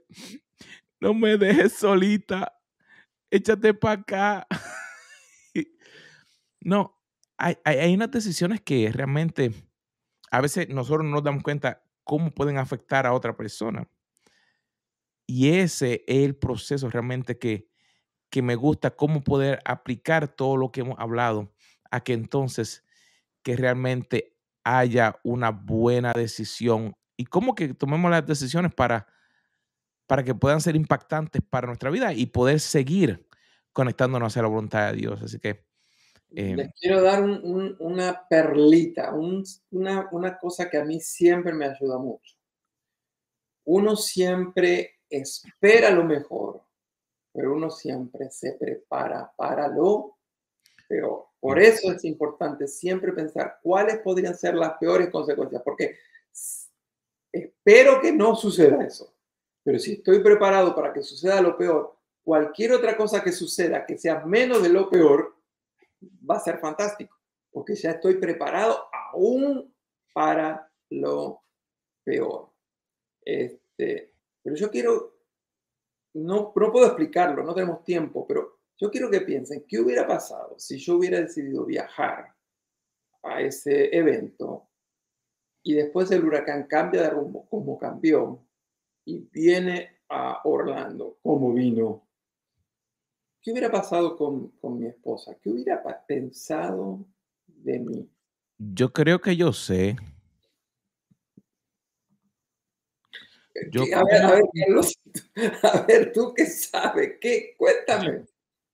no 1.00 1.14
me 1.14 1.36
dejes 1.36 1.74
solita, 1.74 2.52
échate 3.30 3.74
para 3.74 4.00
acá. 4.00 4.46
No, 6.64 6.98
hay, 7.36 7.56
hay, 7.64 7.94
unas 7.94 8.10
decisiones 8.10 8.60
que 8.60 8.90
realmente 8.90 9.52
a 10.30 10.40
veces 10.40 10.68
nosotros 10.68 11.04
no 11.04 11.10
nos 11.10 11.22
damos 11.22 11.42
cuenta 11.42 11.84
cómo 12.02 12.30
pueden 12.30 12.58
afectar 12.58 13.06
a 13.06 13.12
otra 13.12 13.36
persona. 13.36 13.88
Y 15.26 15.50
ese 15.50 16.04
es 16.06 16.24
el 16.24 16.36
proceso 16.36 16.88
realmente 16.90 17.38
que, 17.38 17.68
que 18.30 18.42
me 18.42 18.56
gusta 18.56 18.90
cómo 18.90 19.22
poder 19.22 19.60
aplicar 19.64 20.28
todo 20.28 20.56
lo 20.56 20.72
que 20.72 20.80
hemos 20.80 20.98
hablado 20.98 21.54
a 21.90 22.00
que 22.00 22.12
entonces 22.12 22.84
que 23.42 23.56
realmente 23.56 24.36
haya 24.64 25.20
una 25.22 25.50
buena 25.50 26.12
decisión 26.12 26.96
y 27.16 27.26
cómo 27.26 27.54
que 27.54 27.74
tomemos 27.74 28.10
las 28.10 28.26
decisiones 28.26 28.74
para, 28.74 29.06
para 30.06 30.24
que 30.24 30.34
puedan 30.34 30.60
ser 30.60 30.76
impactantes 30.76 31.42
para 31.48 31.66
nuestra 31.66 31.90
vida 31.90 32.12
y 32.12 32.26
poder 32.26 32.60
seguir 32.60 33.28
conectándonos 33.72 34.36
a 34.36 34.42
la 34.42 34.48
voluntad 34.48 34.90
de 34.90 34.96
Dios. 34.98 35.22
Así 35.22 35.38
que... 35.38 35.63
Les 36.34 36.66
em 36.66 36.72
quiero 36.80 37.00
dar 37.00 37.22
una 37.22 38.26
perlita, 38.28 39.12
una, 39.12 40.08
una 40.10 40.38
cosa 40.38 40.68
que 40.68 40.78
a 40.78 40.84
mí 40.84 41.00
siempre 41.00 41.52
me 41.52 41.66
ayuda 41.66 41.98
mucho. 41.98 42.34
Uno 43.66 43.96
siempre 43.96 44.98
espera 45.08 45.90
lo 45.90 46.04
mejor 46.04 46.64
pero 47.34 47.52
uno 47.52 47.68
siempre 47.68 48.30
se 48.30 48.52
prepara 48.52 49.30
para 49.36 49.66
lo 49.66 50.18
peor. 50.88 51.26
Por 51.40 51.58
eso 51.58 51.92
es 51.92 52.04
importante 52.04 52.68
siempre 52.68 53.12
pensar 53.12 53.58
cuáles 53.60 53.98
podrían 53.98 54.36
ser 54.36 54.54
las 54.54 54.78
peores 54.78 55.10
consecuencias, 55.10 55.60
porque 55.62 55.96
espero 57.32 58.00
que 58.00 58.12
no 58.12 58.36
suceda 58.36 58.84
eso. 58.84 59.12
Pero 59.64 59.80
si 59.80 59.94
estoy 59.94 60.20
preparado 60.20 60.76
para 60.76 60.92
que 60.92 61.02
suceda 61.02 61.40
lo 61.40 61.58
peor, 61.58 61.96
cualquier 62.22 62.72
otra 62.72 62.96
cosa 62.96 63.22
que 63.22 63.32
suceda 63.32 63.84
que 63.84 63.98
sea 63.98 64.24
menos 64.24 64.62
de 64.62 64.68
lo 64.68 64.88
peor, 64.88 65.33
va 66.28 66.36
a 66.36 66.40
ser 66.40 66.58
fantástico, 66.58 67.16
porque 67.50 67.74
ya 67.74 67.92
estoy 67.92 68.14
preparado 68.14 68.84
aún 68.92 69.74
para 70.12 70.70
lo 70.90 71.42
peor. 72.04 72.50
Este, 73.24 74.12
pero 74.42 74.56
yo 74.56 74.70
quiero 74.70 75.14
no, 76.14 76.52
puedo 76.52 76.86
explicarlo, 76.86 77.42
no 77.42 77.54
tenemos 77.54 77.84
tiempo, 77.84 78.26
pero 78.26 78.58
yo 78.76 78.90
quiero 78.90 79.10
que 79.10 79.20
piensen, 79.20 79.64
¿qué 79.68 79.80
hubiera 79.80 80.06
pasado 80.06 80.58
si 80.58 80.78
yo 80.78 80.96
hubiera 80.96 81.20
decidido 81.20 81.64
viajar 81.64 82.34
a 83.22 83.40
ese 83.40 83.94
evento 83.96 84.68
y 85.62 85.74
después 85.74 86.10
el 86.10 86.24
huracán 86.24 86.64
cambia 86.64 87.02
de 87.02 87.10
rumbo 87.10 87.46
como 87.48 87.78
cambió 87.78 88.44
y 89.04 89.28
viene 89.32 89.98
a 90.08 90.40
Orlando 90.44 91.18
como 91.22 91.52
vino? 91.52 92.03
¿Qué 93.44 93.52
hubiera 93.52 93.70
pasado 93.70 94.16
con, 94.16 94.48
con 94.52 94.78
mi 94.78 94.86
esposa? 94.86 95.36
¿Qué 95.42 95.50
hubiera 95.50 95.82
pensado 96.06 97.04
de 97.46 97.78
mí? 97.78 98.10
Yo 98.56 98.90
creo 98.90 99.20
que 99.20 99.36
yo 99.36 99.52
sé. 99.52 99.96
a, 103.54 104.04
ver, 104.04 104.22
a, 104.22 104.30
ver, 104.30 104.44
a 105.62 105.80
ver, 105.82 106.12
tú 106.14 106.32
qué 106.34 106.46
sabes, 106.46 107.18
¿qué? 107.20 107.54
Cuéntame. 107.58 108.24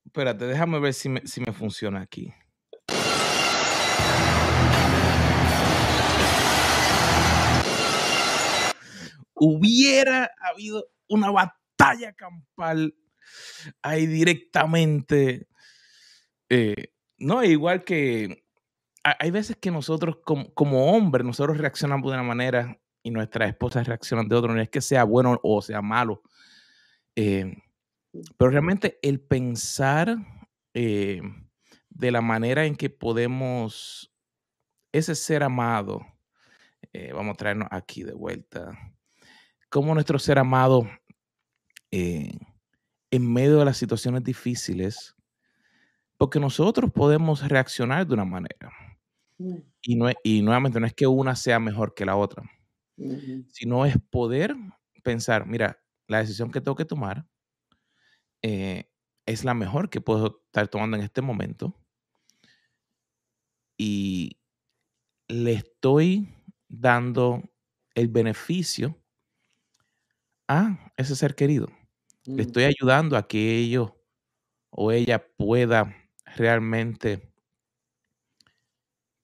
Espérate, 0.05 0.45
déjame 0.45 0.79
ver 0.79 0.95
si 0.95 1.09
me, 1.09 1.27
si 1.27 1.41
me 1.41 1.53
funciona 1.53 2.03
aquí. 2.03 2.33
hubiera 9.43 10.31
habido 10.39 10.87
una 11.09 11.31
batalla 11.31 12.13
campal 12.13 12.95
ahí 13.83 14.07
directamente. 14.07 15.49
Eh, 16.49 16.93
no, 17.19 17.45
igual 17.45 17.85
que 17.85 18.45
hay 19.03 19.31
veces 19.31 19.57
que 19.57 19.71
nosotros 19.71 20.19
como, 20.25 20.93
hombres, 20.93 21.25
nosotros 21.25 21.59
reaccionamos 21.59 22.11
de 22.11 22.19
una 22.19 22.27
manera 22.27 22.79
y 23.03 23.11
nuestras 23.11 23.49
esposas 23.49 23.87
reaccionan 23.87 24.29
de 24.29 24.37
otra, 24.37 24.53
no 24.53 24.61
es 24.61 24.69
que 24.69 24.83
sea 24.83 25.05
bueno 25.05 25.41
o 25.43 25.63
sea 25.63 25.81
malo. 25.81 26.23
Eh, 27.17 27.57
pero 28.37 28.51
realmente 28.51 28.99
el 29.03 29.21
pensar 29.21 30.17
eh, 30.75 31.23
de 31.89 32.11
la 32.11 32.21
manera 32.21 32.67
en 32.67 32.77
que 32.77 32.91
podemos, 32.91 34.13
ese 34.93 35.15
ser 35.15 35.43
amado, 35.43 36.05
vamos 37.15 37.35
a 37.35 37.37
traernos 37.37 37.69
aquí 37.71 38.03
de 38.03 38.13
vuelta, 38.13 38.77
como 39.71 39.95
nuestro 39.95 40.19
ser 40.19 40.39
amado 40.39 40.87
en 43.11 43.33
medio 43.33 43.59
de 43.59 43.65
las 43.65 43.77
situaciones 43.77 44.25
difíciles, 44.25 45.15
porque 46.17 46.41
nosotros 46.41 46.91
podemos 46.93 47.47
reaccionar 47.49 48.07
de 48.07 48.15
una 48.15 48.25
manera. 48.25 48.71
Mm. 49.39 49.57
Y, 49.83 49.97
no, 49.97 50.11
y 50.23 50.43
nuevamente 50.43 50.81
no 50.81 50.87
es 50.87 50.95
que 50.95 51.07
una 51.07 51.35
sea 51.35 51.59
mejor 51.59 51.95
que 51.95 52.05
la 52.05 52.17
otra, 52.17 52.43
sino 53.49 53.87
es 53.87 53.97
poder 54.11 54.55
pensar, 55.03 55.47
mira, 55.47 55.83
la 56.07 56.19
decisión 56.19 56.51
que 56.51 56.61
tengo 56.61 56.77
que 56.77 56.85
tomar 56.85 57.27
eh, 58.43 58.91
es 59.27 59.45
la 59.45 59.55
mejor 59.55 59.89
que 59.91 60.01
puedo 60.01 60.43
estar 60.47 60.69
tomando 60.69 60.97
en 60.97 61.03
este 61.03 61.23
momento. 61.23 61.75
Y 63.79 64.39
le 65.29 65.53
estoy 65.53 66.29
dando 66.69 67.43
el 67.95 68.09
beneficio 68.09 68.99
a 70.49 70.93
ese 70.97 71.17
ser 71.17 71.35
querido. 71.35 71.69
Le 72.31 72.45
mm. 72.45 72.47
estoy 72.47 72.65
ayudando 72.65 73.17
a 73.17 73.27
que 73.27 73.59
ellos 73.59 73.93
o 74.71 74.93
ella 74.93 75.27
pueda 75.37 75.95
realmente 76.37 77.31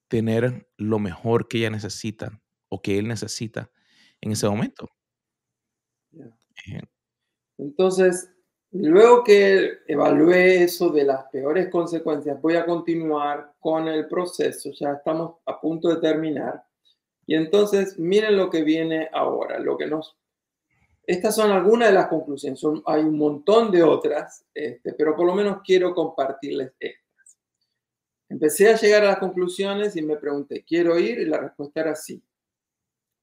tener 0.09 0.69
lo 0.77 0.99
mejor 0.99 1.49
que 1.49 1.59
ella 1.59 1.71
necesita 1.71 2.41
o 2.69 2.83
que 2.83 2.99
él 2.99 3.09
necesita 3.09 3.71
en 4.21 4.33
ese 4.33 4.49
momento. 4.49 4.89
Entonces, 7.59 8.31
luego 8.73 9.25
que 9.25 9.79
evalué 9.87 10.65
eso 10.65 10.91
de 10.91 11.05
las 11.05 11.25
peores 11.31 11.69
consecuencias, 11.71 12.41
voy 12.41 12.57
a 12.57 12.67
continuar 12.67 13.55
con 13.61 13.89
el 13.89 14.07
proceso. 14.09 14.71
Ya 14.73 14.93
estamos 14.93 15.37
a 15.47 15.61
punto 15.61 15.89
de 15.89 16.01
terminar. 16.01 16.65
Y 17.27 17.35
entonces, 17.35 17.99
miren 17.99 18.37
lo 18.37 18.51
que 18.51 18.63
viene 18.63 19.09
ahora, 19.13 19.59
lo 19.59 19.77
que 19.77 19.87
nos... 19.87 20.17
Estas 21.07 21.37
son 21.37 21.53
algunas 21.53 21.89
de 21.89 21.95
las 21.95 22.09
conclusiones, 22.09 22.61
hay 22.85 23.03
un 23.03 23.17
montón 23.17 23.71
de 23.71 23.83
otras, 23.83 24.45
este, 24.53 24.93
pero 24.95 25.15
por 25.15 25.25
lo 25.25 25.35
menos 25.35 25.59
quiero 25.65 25.95
compartirles 25.95 26.73
estas. 26.81 27.39
Empecé 28.29 28.69
a 28.69 28.77
llegar 28.77 29.05
a 29.05 29.11
las 29.11 29.19
conclusiones 29.19 29.95
y 29.95 30.03
me 30.03 30.17
pregunté, 30.17 30.65
¿quiero 30.65 30.99
ir? 30.99 31.21
Y 31.21 31.27
la 31.27 31.39
respuesta 31.39 31.81
era 31.81 31.95
sí. 31.95 32.21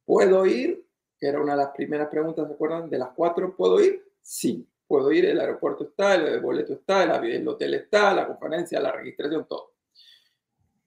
¿Puedo 0.05 0.45
ir? 0.45 0.87
Que 1.19 1.27
era 1.27 1.41
una 1.41 1.53
de 1.53 1.63
las 1.63 1.71
primeras 1.71 2.07
preguntas, 2.07 2.47
¿se 2.47 2.53
acuerdan? 2.53 2.89
De 2.89 2.97
las 2.97 3.09
cuatro, 3.09 3.53
¿puedo 3.53 3.81
ir? 3.81 4.01
Sí, 4.21 4.65
puedo 4.87 5.11
ir, 5.11 5.25
el 5.25 5.39
aeropuerto 5.41 5.83
está, 5.83 6.15
el 6.15 6.39
boleto 6.39 6.73
está, 6.73 7.03
el 7.03 7.47
hotel 7.47 7.73
está, 7.73 8.13
la 8.13 8.27
conferencia, 8.27 8.79
la 8.79 8.93
registración, 8.93 9.45
todo. 9.45 9.72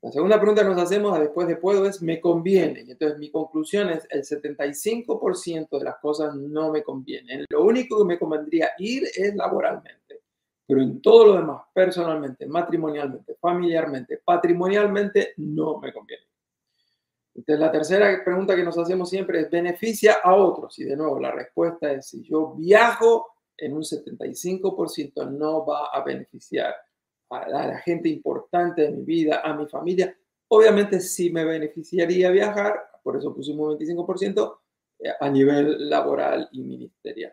La 0.07 0.12
segunda 0.12 0.38
pregunta 0.38 0.62
que 0.62 0.69
nos 0.69 0.81
hacemos 0.81 1.19
después 1.19 1.49
de 1.49 1.57
puedo 1.57 1.85
es, 1.85 2.01
¿me 2.01 2.21
conviene? 2.21 2.85
Y 2.87 2.92
entonces 2.92 3.19
mi 3.19 3.29
conclusión 3.29 3.90
es, 3.90 4.07
el 4.11 4.23
75% 4.23 5.79
de 5.81 5.85
las 5.85 5.97
cosas 5.97 6.33
no 6.37 6.71
me 6.71 6.85
convienen. 6.85 7.45
Lo 7.49 7.64
único 7.64 7.99
que 7.99 8.05
me 8.05 8.16
convendría 8.16 8.71
ir 8.79 9.03
es 9.03 9.35
laboralmente. 9.35 10.21
Pero 10.64 10.81
en 10.81 11.03
todo 11.03 11.27
lo 11.27 11.33
demás, 11.38 11.62
personalmente, 11.75 12.47
matrimonialmente, 12.47 13.35
familiarmente, 13.40 14.21
patrimonialmente, 14.25 15.35
no 15.38 15.81
me 15.81 15.92
conviene. 15.92 16.23
Entonces, 17.35 17.59
la 17.59 17.73
tercera 17.73 18.23
pregunta 18.25 18.55
que 18.55 18.62
nos 18.62 18.79
hacemos 18.79 19.11
siempre 19.11 19.40
es, 19.40 19.51
¿beneficia 19.51 20.19
a 20.23 20.37
otros? 20.37 20.79
Y 20.79 20.85
de 20.85 20.97
nuevo, 20.97 21.19
la 21.19 21.33
respuesta 21.33 21.90
es, 21.90 22.07
si 22.07 22.23
yo 22.23 22.55
viajo, 22.55 23.27
en 23.57 23.73
un 23.73 23.83
75% 23.83 25.33
no 25.33 25.66
va 25.66 25.88
a 25.92 26.05
beneficiar 26.05 26.77
a 27.31 27.49
la, 27.49 27.79
gente 27.79 28.09
importante 28.09 28.83
de 28.83 28.91
mi 28.91 29.03
vida, 29.03 29.41
a 29.45 29.55
mi 29.55 29.67
familia. 29.67 30.17
Obviamente 30.49 31.01
sí 31.01 31.31
me 31.31 31.45
beneficiaría 31.45 32.31
viajar, 32.31 32.81
por 33.03 33.17
eso 33.17 33.35
pusimos 33.35 33.73
un 33.73 33.79
25% 33.79 34.59
eh, 35.01 35.11
a 35.19 35.29
nivel 35.29 35.89
laboral 35.89 36.49
y 36.53 36.62
ministerial. 36.62 37.33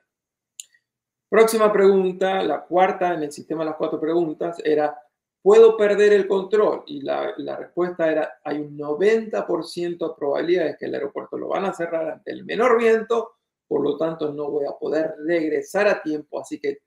Próxima 1.30 1.72
pregunta, 1.72 2.44
la 2.44 2.64
cuarta 2.64 3.14
en 3.14 3.24
el 3.24 3.32
sistema 3.32 3.64
de 3.64 3.72
las 3.72 3.78
cuatro 3.78 4.00
preguntas, 4.00 4.62
era 4.64 4.96
¿Puedo 5.44 5.76
perder 5.76 6.14
el 6.14 6.26
control? 6.26 6.84
Y 6.88 7.02
la, 7.02 7.36
respuesta 7.58 8.10
era, 8.10 8.40
hay 8.46 8.60
un 8.60 8.78
90% 8.78 10.08
de 10.08 10.16
probabilidades 10.18 10.78
que 10.78 10.86
el 10.86 10.94
aeropuerto 10.94 11.38
lo 11.38 11.50
van 11.50 11.66
a 11.66 11.74
cerrar 11.74 12.10
ante 12.10 12.32
el 12.32 12.46
menor 12.46 12.78
viento, 12.78 13.34
por 13.68 13.84
lo 13.84 13.98
tanto 13.98 14.32
no 14.32 14.50
voy 14.50 14.66
a 14.66 14.72
poder 14.72 15.16
regresar 15.26 15.90
a 15.90 16.02
tiempo, 16.02 16.40
así 16.40 16.62
que 16.62 16.78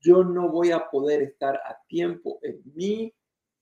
yo 0.00 0.24
no 0.24 0.48
voy 0.50 0.70
a 0.70 0.88
poder 0.90 1.22
estar 1.22 1.56
a 1.56 1.78
tiempo 1.86 2.38
en 2.42 2.60
mi 2.74 3.14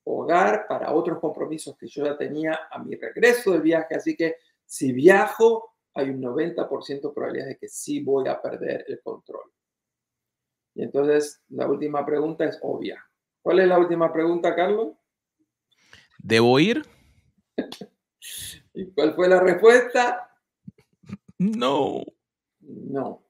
hogar 0.05 0.66
para 0.68 0.92
otros 0.92 1.18
compromisos 1.18 1.76
que 1.76 1.88
yo 1.88 2.05
ya 2.05 2.16
tenía 2.16 2.68
a 2.70 2.83
mi 2.83 2.94
regreso 2.94 3.52
del 3.52 3.62
viaje, 3.62 3.94
así 3.94 4.16
que 4.16 4.37
si 4.64 4.92
viajo, 4.92 5.74
hay 5.94 6.11
un 6.11 6.20
90% 6.20 7.09
de 7.09 7.14
probabilidades 7.14 7.55
de 7.55 7.59
que 7.59 7.68
sí 7.68 8.00
voy 8.00 8.29
a 8.29 8.40
perder 8.40 8.85
el 8.88 9.00
control. 9.02 9.50
Y 10.74 10.83
entonces 10.83 11.42
la 11.48 11.66
última 11.66 12.05
pregunta 12.05 12.44
es 12.44 12.59
obvia. 12.62 13.02
¿Cuál 13.42 13.61
es 13.61 13.68
la 13.68 13.79
última 13.79 14.12
pregunta, 14.12 14.55
Carlos? 14.55 14.94
¿Debo 16.18 16.59
ir? 16.59 16.83
¿Y 18.74 18.90
cuál 18.92 19.14
fue 19.14 19.29
la 19.29 19.40
respuesta? 19.40 20.31
No. 21.38 22.02
No. 22.61 23.24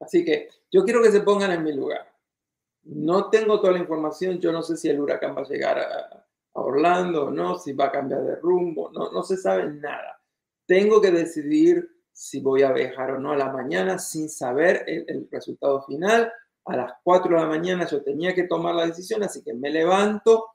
Así 0.00 0.24
que 0.24 0.48
yo 0.70 0.84
quiero 0.84 1.02
que 1.02 1.12
se 1.12 1.20
pongan 1.20 1.52
en 1.52 1.62
mi 1.62 1.72
lugar. 1.72 2.11
No 2.84 3.30
tengo 3.30 3.60
toda 3.60 3.74
la 3.74 3.78
información, 3.78 4.40
yo 4.40 4.52
no 4.52 4.62
sé 4.62 4.76
si 4.76 4.88
el 4.88 5.00
huracán 5.00 5.36
va 5.36 5.42
a 5.42 5.48
llegar 5.48 5.78
a, 5.78 6.26
Orlando 6.54 7.30
no, 7.30 7.56
si 7.56 7.72
va 7.72 7.86
a 7.86 7.90
cambiar 7.90 8.22
de 8.24 8.36
rumbo, 8.36 8.90
no, 8.92 9.10
no 9.10 9.22
se 9.22 9.38
sabe 9.38 9.70
nada. 9.72 10.20
Tengo 10.66 11.00
que 11.00 11.10
decidir 11.10 11.88
si 12.12 12.40
voy 12.40 12.62
a 12.62 12.72
viajar 12.72 13.12
o 13.12 13.18
no 13.18 13.32
a 13.32 13.36
la 13.36 13.50
mañana 13.50 13.98
sin 13.98 14.28
saber 14.28 14.84
el 14.86 15.28
resultado 15.30 15.82
final 15.84 16.30
a 16.64 16.76
las 16.76 16.92
4 17.02 17.34
de 17.34 17.42
la 17.42 17.48
mañana 17.48 17.86
yo 17.86 18.02
tenía 18.02 18.34
que 18.34 18.44
tomar 18.44 18.74
la 18.74 18.86
decisión, 18.86 19.22
así 19.22 19.42
que 19.42 19.54
me 19.54 19.70
levanto. 19.70 20.50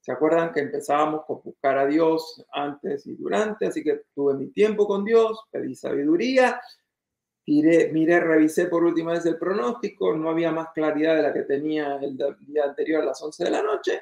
¿Se 0.00 0.10
acuerdan 0.10 0.52
que 0.52 0.60
empezábamos 0.60 1.24
con 1.26 1.42
buscar 1.44 1.78
a 1.78 1.86
Dios 1.86 2.44
antes 2.52 3.06
y 3.06 3.14
durante? 3.14 3.66
Así 3.66 3.84
que 3.84 4.02
tuve 4.14 4.34
mi 4.34 4.48
tiempo 4.48 4.86
con 4.86 5.04
Dios, 5.04 5.44
pedí 5.50 5.76
sabiduría, 5.76 6.60
miré, 7.46 7.92
miré, 7.92 8.20
revisé 8.20 8.66
por 8.66 8.84
última 8.84 9.12
vez 9.12 9.26
el 9.26 9.38
pronóstico, 9.38 10.14
no 10.14 10.30
había 10.30 10.52
más 10.52 10.68
claridad 10.74 11.16
de 11.16 11.22
la 11.22 11.32
que 11.32 11.42
tenía 11.42 11.96
el 11.96 12.16
día 12.16 12.64
anterior 12.64 13.02
a 13.02 13.06
las 13.06 13.22
11 13.22 13.44
de 13.44 13.50
la 13.50 13.62
noche. 13.62 14.00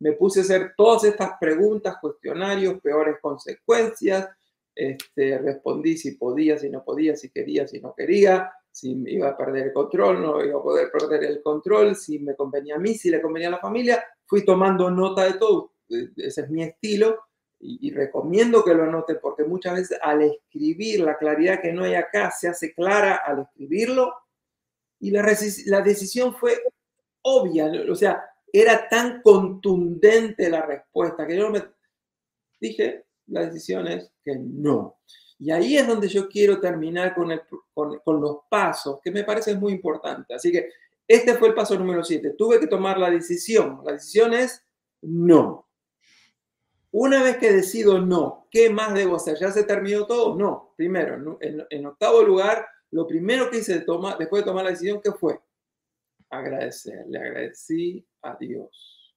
Me 0.00 0.12
puse 0.12 0.40
a 0.40 0.42
hacer 0.42 0.74
todas 0.76 1.04
estas 1.04 1.32
preguntas, 1.40 1.96
cuestionarios, 2.00 2.80
peores 2.80 3.16
consecuencias. 3.20 4.28
Este, 4.74 5.38
respondí 5.38 5.96
si 5.96 6.12
podía, 6.12 6.58
si 6.58 6.70
no 6.70 6.82
podía, 6.82 7.14
si 7.14 7.30
quería, 7.30 7.68
si 7.68 7.80
no 7.80 7.94
quería 7.94 8.52
si 8.72 9.04
iba 9.06 9.28
a 9.28 9.36
perder 9.36 9.66
el 9.66 9.72
control, 9.72 10.22
no 10.22 10.42
iba 10.42 10.58
a 10.58 10.62
poder 10.62 10.90
perder 10.90 11.24
el 11.24 11.42
control, 11.42 11.94
si 11.94 12.18
me 12.18 12.34
convenía 12.34 12.76
a 12.76 12.78
mí, 12.78 12.94
si 12.94 13.10
le 13.10 13.20
convenía 13.20 13.48
a 13.48 13.52
la 13.52 13.58
familia. 13.58 14.02
Fui 14.24 14.44
tomando 14.44 14.90
nota 14.90 15.24
de 15.24 15.34
todo, 15.34 15.74
ese 15.88 16.40
es 16.40 16.50
mi 16.50 16.62
estilo 16.62 17.20
y, 17.64 17.90
recomiendo 17.92 18.64
que 18.64 18.74
lo 18.74 18.82
anoten 18.82 19.18
porque 19.22 19.44
muchas 19.44 19.74
veces 19.74 19.98
al 20.02 20.22
escribir 20.22 21.00
la 21.00 21.16
claridad 21.16 21.60
que 21.62 21.72
no 21.72 21.84
hay 21.84 21.94
acá 21.94 22.30
se 22.32 22.48
hace 22.48 22.74
clara 22.74 23.22
al 23.24 23.42
escribirlo 23.42 24.12
y 24.98 25.12
la, 25.12 25.22
la 25.66 25.80
decisión 25.80 26.34
fue 26.34 26.60
obvia, 27.22 27.70
o 27.88 27.94
sea, 27.94 28.24
era 28.52 28.88
tan 28.88 29.22
contundente 29.22 30.50
la 30.50 30.62
respuesta 30.62 31.26
que 31.26 31.36
yo 31.36 31.50
me 31.50 31.62
dije, 32.60 33.04
la 33.26 33.46
decisión 33.46 33.86
es 33.88 34.12
que 34.22 34.36
no. 34.36 34.98
Y 35.38 35.50
ahí 35.50 35.76
es 35.76 35.86
donde 35.86 36.06
yo 36.08 36.28
quiero 36.28 36.60
terminar 36.60 37.14
con, 37.14 37.28
con, 37.74 38.20
los 38.20 38.38
pasos, 38.48 39.00
que 39.02 39.10
me 39.10 39.24
parece 39.24 39.56
muy 39.56 39.72
importante. 39.72 40.34
Así 40.34 40.52
que 40.52 40.68
este 41.08 41.34
fue 41.34 41.48
el 41.48 41.54
paso 41.54 41.76
número 41.76 42.04
7. 42.04 42.34
Tuve 42.38 42.60
que 42.60 42.68
tomar 42.68 42.98
la 42.98 43.10
decisión. 43.10 43.80
La 43.84 43.92
decisión 43.92 44.32
es 44.34 44.64
no. 45.00 45.66
Una 46.92 47.22
vez 47.22 47.38
que 47.38 47.52
decido 47.52 47.98
no, 48.00 48.46
¿qué 48.50 48.68
más 48.68 48.94
debo 48.94 49.16
hacer? 49.16 49.38
¿Ya 49.38 49.50
se 49.50 49.64
terminó 49.64 50.06
todo? 50.06 50.36
No. 50.36 50.74
Primero, 50.76 51.38
en, 51.40 51.86
octavo 51.86 52.22
lugar, 52.22 52.66
lo 52.90 53.06
primero 53.06 53.50
que 53.50 53.58
hice 53.58 53.78
después 53.78 54.42
de 54.42 54.42
tomar 54.42 54.64
la 54.64 54.70
decisión, 54.70 55.00
¿qué 55.02 55.10
fue? 55.12 55.40
Agradecer. 56.28 57.06
Le 57.08 57.18
agradecí 57.18 58.06
a 58.20 58.36
Dios. 58.36 59.14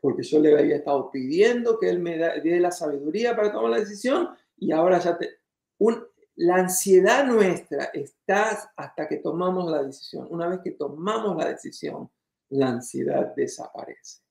Porque 0.00 0.22
yo 0.22 0.38
le 0.38 0.58
había 0.58 0.76
estado 0.76 1.10
pidiendo 1.10 1.78
que 1.78 1.90
Él 1.90 1.98
me 1.98 2.16
dé 2.16 2.58
la 2.58 2.70
sabiduría 2.70 3.36
para 3.36 3.52
tomar 3.52 3.70
la 3.70 3.80
decisión 3.80 4.30
y 4.56 4.72
ahora 4.72 4.98
ya 4.98 5.18
te, 5.18 5.40
la 6.36 6.56
ansiedad 6.56 7.26
nuestra 7.26 7.90
está 7.92 8.72
hasta 8.74 9.06
que 9.06 9.18
tomamos 9.18 9.70
la 9.70 9.82
decisión. 9.82 10.26
Una 10.30 10.48
vez 10.48 10.60
que 10.64 10.70
tomamos 10.70 11.36
la 11.36 11.50
decisión, 11.50 12.10
la 12.48 12.68
ansiedad 12.68 13.34
desaparece. 13.36 14.22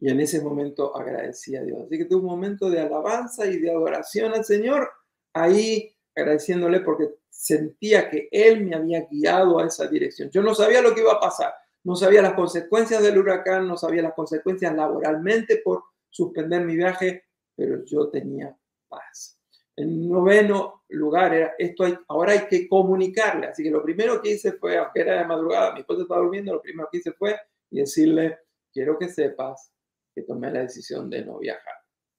Y 0.00 0.10
en 0.10 0.18
ese 0.20 0.40
momento 0.40 0.96
agradecí 0.96 1.54
a 1.56 1.62
Dios. 1.62 1.82
Así 1.84 1.98
que 1.98 2.06
tuve 2.06 2.20
un 2.20 2.26
momento 2.26 2.70
de 2.70 2.80
alabanza 2.80 3.46
y 3.46 3.58
de 3.58 3.70
adoración 3.70 4.32
al 4.32 4.44
Señor, 4.44 4.90
ahí 5.34 5.94
agradeciéndole 6.16 6.80
porque 6.80 7.16
sentía 7.28 8.08
que 8.08 8.28
Él 8.32 8.64
me 8.64 8.74
había 8.74 9.06
guiado 9.06 9.58
a 9.58 9.66
esa 9.66 9.86
dirección. 9.86 10.30
Yo 10.30 10.42
no 10.42 10.54
sabía 10.54 10.80
lo 10.80 10.94
que 10.94 11.02
iba 11.02 11.12
a 11.12 11.20
pasar, 11.20 11.52
no 11.84 11.96
sabía 11.96 12.22
las 12.22 12.32
consecuencias 12.32 13.02
del 13.02 13.18
huracán, 13.18 13.68
no 13.68 13.76
sabía 13.76 14.02
las 14.02 14.14
consecuencias 14.14 14.74
laboralmente 14.74 15.58
por 15.58 15.84
suspender 16.08 16.64
mi 16.64 16.76
viaje, 16.76 17.24
pero 17.54 17.84
yo 17.84 18.08
tenía 18.08 18.56
paz. 18.88 19.38
En 19.76 20.08
noveno 20.08 20.84
lugar 20.88 21.34
era 21.34 21.54
esto, 21.58 21.84
hay, 21.84 21.96
ahora 22.08 22.32
hay 22.32 22.46
que 22.48 22.68
comunicarle. 22.68 23.46
Así 23.48 23.62
que 23.62 23.70
lo 23.70 23.82
primero 23.82 24.20
que 24.20 24.32
hice 24.32 24.52
fue, 24.52 24.76
aunque 24.76 25.00
era 25.00 25.18
de 25.18 25.26
madrugada, 25.26 25.72
mi 25.72 25.80
esposa 25.80 26.02
estaba 26.02 26.20
durmiendo, 26.20 26.54
lo 26.54 26.62
primero 26.62 26.88
que 26.90 26.98
hice 26.98 27.12
fue 27.12 27.38
decirle, 27.70 28.38
quiero 28.72 28.98
que 28.98 29.08
sepas 29.08 29.72
que 30.14 30.22
tomé 30.22 30.50
la 30.50 30.60
decisión 30.60 31.08
de 31.08 31.24
no 31.24 31.38
viajar. 31.38 31.74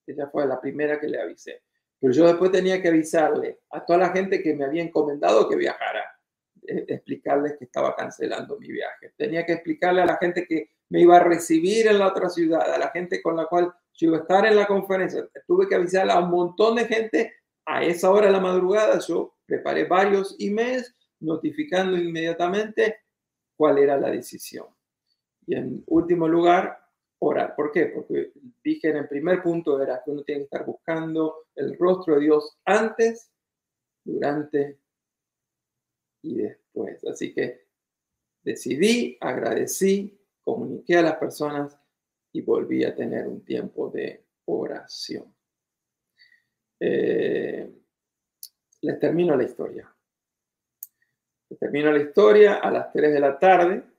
Ella 0.08 0.28
fue 0.28 0.46
la 0.48 0.60
primera 0.60 1.00
que 1.00 1.08
le 1.08 1.22
avisé. 1.22 1.64
Pero 2.00 2.14
yo 2.14 2.26
después 2.26 2.52
tenía 2.52 2.82
que 2.82 2.88
avisarle 2.88 3.60
a 3.70 3.86
toda 3.86 4.00
la 4.00 4.10
gente 4.10 4.42
que 4.42 4.56
me 4.56 4.66
había 4.66 4.82
encomendado 4.82 5.48
que 5.48 5.56
viajara, 5.56 6.04
eh, 6.68 6.86
explicarles 6.88 7.58
que 7.58 7.66
estaba 7.66 7.96
cancelando 7.96 8.58
mi 8.58 8.72
viaje. 8.72 9.14
Tenía 9.16 9.46
que 9.46 9.54
explicarle 9.54 10.02
a 10.02 10.06
la 10.06 10.18
gente 10.18 10.46
que 10.48 10.72
me 10.90 11.02
iba 11.02 11.18
a 11.18 11.24
recibir 11.24 11.88
en 11.88 12.00
la 12.00 12.08
otra 12.08 12.30
ciudad, 12.30 12.74
a 12.74 12.78
la 12.78 12.90
gente 12.90 13.22
con 13.22 13.38
la 13.38 13.46
cual 13.46 13.72
yo 13.94 14.08
iba 14.08 14.18
a 14.18 14.22
estar 14.22 14.46
en 14.46 14.56
la 14.56 14.66
conferencia. 14.66 15.28
Tuve 15.46 15.68
que 15.68 15.76
avisarle 15.76 16.12
a 16.12 16.20
un 16.20 16.32
montón 16.32 16.76
de 16.76 16.86
gente 16.86 17.34
a 17.66 17.84
esa 17.84 18.10
hora 18.10 18.26
de 18.26 18.34
la 18.34 18.40
madrugada. 18.40 19.00
Yo 19.00 19.36
preparé 19.46 19.86
varios 19.86 20.36
emails 20.40 20.96
notificando 21.20 21.96
inmediatamente 21.98 23.02
cuál 23.56 23.78
era 23.78 23.96
la 23.98 24.10
decisión. 24.10 24.66
Y 25.46 25.56
en 25.56 25.84
último 25.86 26.28
lugar, 26.28 26.81
orar. 27.24 27.56
¿Por 27.56 27.72
qué? 27.72 27.86
Porque 27.88 28.34
dije 28.64 28.90
en 28.90 28.98
el 28.98 29.08
primer 29.08 29.44
punto 29.44 29.82
era 29.82 30.02
que 30.04 30.12
uno 30.12 30.24
tiene 30.24 30.42
que 30.42 30.46
estar 30.46 30.66
buscando 30.66 31.48
el 31.56 31.78
rostro 31.78 32.16
de 32.16 32.22
Dios 32.22 32.58
antes, 32.66 33.32
durante 34.04 34.80
y 36.24 36.38
después. 36.38 37.06
Así 37.06 37.34
que 37.34 37.68
decidí, 38.42 39.18
agradecí, 39.22 40.20
comuniqué 40.42 40.98
a 40.98 41.04
las 41.04 41.18
personas 41.18 41.78
y 42.34 42.42
volví 42.42 42.84
a 42.84 42.96
tener 42.96 43.28
un 43.28 43.46
tiempo 43.46 43.90
de 43.90 44.26
oración. 44.46 45.36
Eh, 46.80 47.72
les 48.82 49.00
termino 49.00 49.36
la 49.36 49.44
historia. 49.44 49.96
Les 51.50 51.60
termino 51.60 51.92
la 51.92 52.00
historia 52.00 52.56
a 52.56 52.72
las 52.72 52.92
3 52.92 53.14
de 53.14 53.20
la 53.20 53.38
tarde 53.38 53.91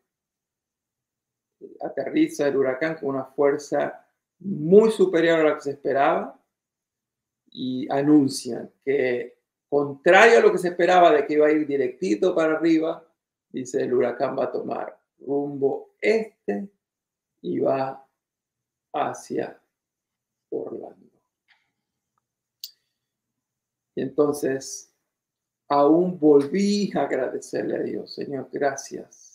aterriza 1.81 2.49
el 2.49 2.57
huracán 2.57 2.97
con 2.97 3.11
una 3.11 3.25
fuerza 3.25 4.07
muy 4.39 4.91
superior 4.91 5.41
a 5.41 5.45
la 5.45 5.55
que 5.55 5.61
se 5.61 5.71
esperaba 5.71 6.39
y 7.51 7.91
anuncian 7.91 8.71
que, 8.85 9.39
contrario 9.69 10.39
a 10.39 10.41
lo 10.43 10.53
que 10.53 10.59
se 10.59 10.69
esperaba 10.69 11.13
de 11.13 11.27
que 11.27 11.35
iba 11.35 11.47
a 11.47 11.53
ir 11.53 11.67
directito 11.67 12.35
para 12.35 12.55
arriba, 12.55 13.07
dice 13.51 13.83
el 13.83 13.95
huracán 13.95 14.39
va 14.39 14.45
a 14.45 14.53
tomar 14.53 14.99
rumbo 15.19 15.95
este 16.01 16.69
y 17.43 17.59
va 17.61 18.07
hacia 18.93 19.61
Orlando. 20.51 21.11
Y 23.95 24.03
entonces 24.03 24.93
aún 25.69 26.19
volví 26.19 26.91
a 26.95 27.03
agradecerle 27.03 27.77
a 27.77 27.83
Dios, 27.83 28.15
Señor, 28.15 28.49
gracias 28.51 29.32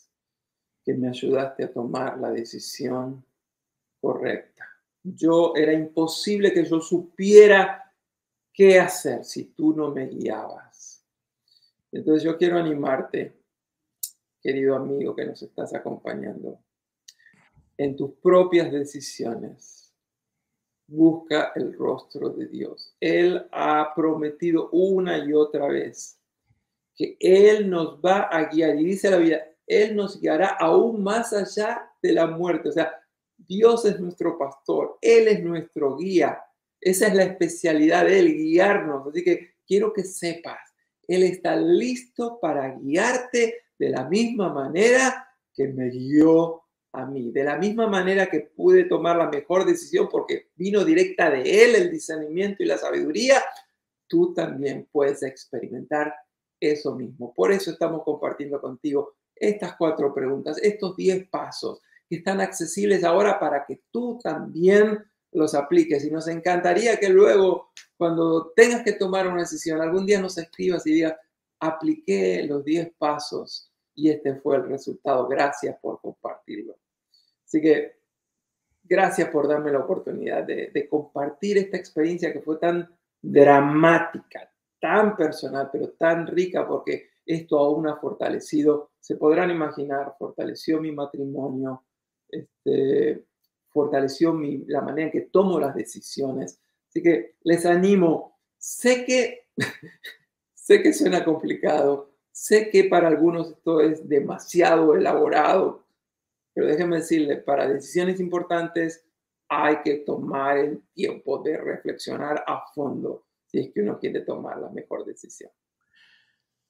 que 0.87 0.93
me 0.93 1.09
ayudaste 1.09 1.65
a 1.65 1.73
tomar 1.73 2.17
la 2.17 2.31
decisión 2.31 3.21
correcta. 3.99 4.65
Yo 5.03 5.51
era 5.53 5.73
imposible 5.73 6.53
que 6.53 6.63
yo 6.63 6.79
supiera 6.79 7.93
qué 8.53 8.79
hacer 8.79 9.25
si 9.25 9.47
tú 9.47 9.75
no 9.75 9.91
me 9.91 10.07
guiabas. 10.07 11.05
Entonces 11.91 12.23
yo 12.23 12.37
quiero 12.37 12.57
animarte, 12.57 13.35
querido 14.41 14.77
amigo 14.77 15.13
que 15.13 15.25
nos 15.25 15.43
estás 15.43 15.73
acompañando, 15.73 16.57
en 17.75 17.97
tus 17.97 18.13
propias 18.21 18.71
decisiones. 18.71 19.93
Busca 20.87 21.51
el 21.55 21.73
rostro 21.73 22.29
de 22.29 22.47
Dios. 22.47 22.95
Él 23.01 23.45
ha 23.51 23.91
prometido 23.93 24.69
una 24.69 25.17
y 25.17 25.33
otra 25.33 25.67
vez 25.67 26.17
que 26.95 27.17
Él 27.19 27.69
nos 27.69 27.99
va 27.99 28.29
a 28.31 28.45
guiar. 28.45 28.79
Y 28.79 28.85
dice 28.85 29.11
la 29.11 29.17
vida, 29.17 29.41
él 29.67 29.97
nos 29.97 30.19
guiará 30.19 30.47
aún 30.59 31.03
más 31.03 31.33
allá 31.33 31.91
de 32.01 32.13
la 32.13 32.25
muerte. 32.25 32.69
O 32.69 32.71
sea, 32.71 32.93
Dios 33.37 33.85
es 33.85 33.99
nuestro 33.99 34.37
pastor, 34.37 34.97
Él 35.01 35.27
es 35.27 35.43
nuestro 35.43 35.97
guía. 35.97 36.41
Esa 36.79 37.07
es 37.07 37.13
la 37.13 37.23
especialidad 37.23 38.05
de 38.05 38.19
Él, 38.19 38.33
guiarnos. 38.33 39.07
Así 39.07 39.23
que 39.23 39.55
quiero 39.67 39.91
que 39.93 40.03
sepas, 40.03 40.59
Él 41.07 41.23
está 41.23 41.55
listo 41.55 42.39
para 42.41 42.75
guiarte 42.79 43.55
de 43.77 43.89
la 43.89 44.05
misma 44.05 44.51
manera 44.51 45.27
que 45.53 45.67
me 45.67 45.89
guió 45.89 46.63
a 46.93 47.05
mí, 47.05 47.31
de 47.31 47.43
la 47.43 47.57
misma 47.57 47.87
manera 47.87 48.27
que 48.27 48.39
pude 48.39 48.85
tomar 48.85 49.17
la 49.17 49.29
mejor 49.29 49.65
decisión 49.65 50.07
porque 50.09 50.49
vino 50.55 50.83
directa 50.85 51.29
de 51.29 51.41
Él 51.41 51.75
el 51.75 51.91
discernimiento 51.91 52.63
y 52.63 52.65
la 52.65 52.77
sabiduría, 52.77 53.43
tú 54.07 54.33
también 54.33 54.87
puedes 54.91 55.21
experimentar 55.21 56.15
eso 56.59 56.95
mismo. 56.95 57.33
Por 57.35 57.51
eso 57.51 57.71
estamos 57.71 58.03
compartiendo 58.03 58.59
contigo 58.59 59.16
estas 59.39 59.75
cuatro 59.75 60.13
preguntas, 60.13 60.57
estos 60.61 60.95
diez 60.95 61.27
pasos 61.27 61.81
que 62.09 62.17
están 62.17 62.41
accesibles 62.41 63.03
ahora 63.03 63.39
para 63.39 63.65
que 63.65 63.81
tú 63.91 64.19
también 64.21 65.03
los 65.31 65.53
apliques. 65.53 66.05
Y 66.05 66.11
nos 66.11 66.27
encantaría 66.27 66.97
que 66.97 67.09
luego, 67.09 67.71
cuando 67.97 68.51
tengas 68.55 68.83
que 68.83 68.93
tomar 68.93 69.27
una 69.27 69.41
decisión, 69.41 69.81
algún 69.81 70.05
día 70.05 70.21
nos 70.21 70.37
escribas 70.37 70.85
y 70.87 70.93
digas, 70.93 71.15
apliqué 71.59 72.43
los 72.43 72.63
diez 72.63 72.91
pasos 72.97 73.71
y 73.95 74.09
este 74.09 74.35
fue 74.35 74.57
el 74.57 74.67
resultado. 74.67 75.27
Gracias 75.27 75.77
por 75.81 75.99
compartirlo. 75.99 76.77
Así 77.45 77.61
que 77.61 77.97
gracias 78.83 79.29
por 79.29 79.47
darme 79.47 79.71
la 79.71 79.79
oportunidad 79.79 80.43
de, 80.43 80.71
de 80.73 80.87
compartir 80.87 81.57
esta 81.57 81.77
experiencia 81.77 82.31
que 82.31 82.41
fue 82.41 82.57
tan 82.57 82.89
dramática, 83.21 84.49
tan 84.79 85.15
personal, 85.17 85.69
pero 85.71 85.89
tan 85.91 86.27
rica 86.27 86.65
porque 86.67 87.09
esto 87.27 87.59
aún 87.59 87.87
ha 87.87 87.97
fortalecido, 87.97 88.91
se 88.99 89.15
podrán 89.15 89.51
imaginar, 89.51 90.15
fortaleció 90.17 90.79
mi 90.79 90.91
matrimonio, 90.91 91.83
este, 92.29 93.25
fortaleció 93.69 94.33
mi, 94.33 94.65
la 94.65 94.81
manera 94.81 95.07
en 95.07 95.11
que 95.11 95.29
tomo 95.29 95.59
las 95.59 95.75
decisiones. 95.75 96.59
Así 96.89 97.01
que 97.01 97.35
les 97.41 97.65
animo, 97.65 98.39
sé 98.57 99.05
que, 99.05 99.47
sé 100.53 100.81
que 100.81 100.93
suena 100.93 101.23
complicado, 101.23 102.11
sé 102.31 102.69
que 102.69 102.85
para 102.85 103.07
algunos 103.07 103.51
esto 103.51 103.81
es 103.81 104.07
demasiado 104.07 104.95
elaborado, 104.95 105.85
pero 106.53 106.67
déjenme 106.67 106.97
decirle, 106.97 107.37
para 107.37 107.67
decisiones 107.67 108.19
importantes 108.19 109.05
hay 109.49 109.81
que 109.83 109.97
tomar 109.97 110.57
el 110.57 110.83
tiempo 110.93 111.39
de 111.39 111.57
reflexionar 111.57 112.43
a 112.45 112.65
fondo 112.73 113.25
si 113.45 113.59
es 113.59 113.71
que 113.71 113.81
uno 113.81 113.97
quiere 113.99 114.21
tomar 114.21 114.57
la 114.57 114.69
mejor 114.69 115.05
decisión. 115.05 115.51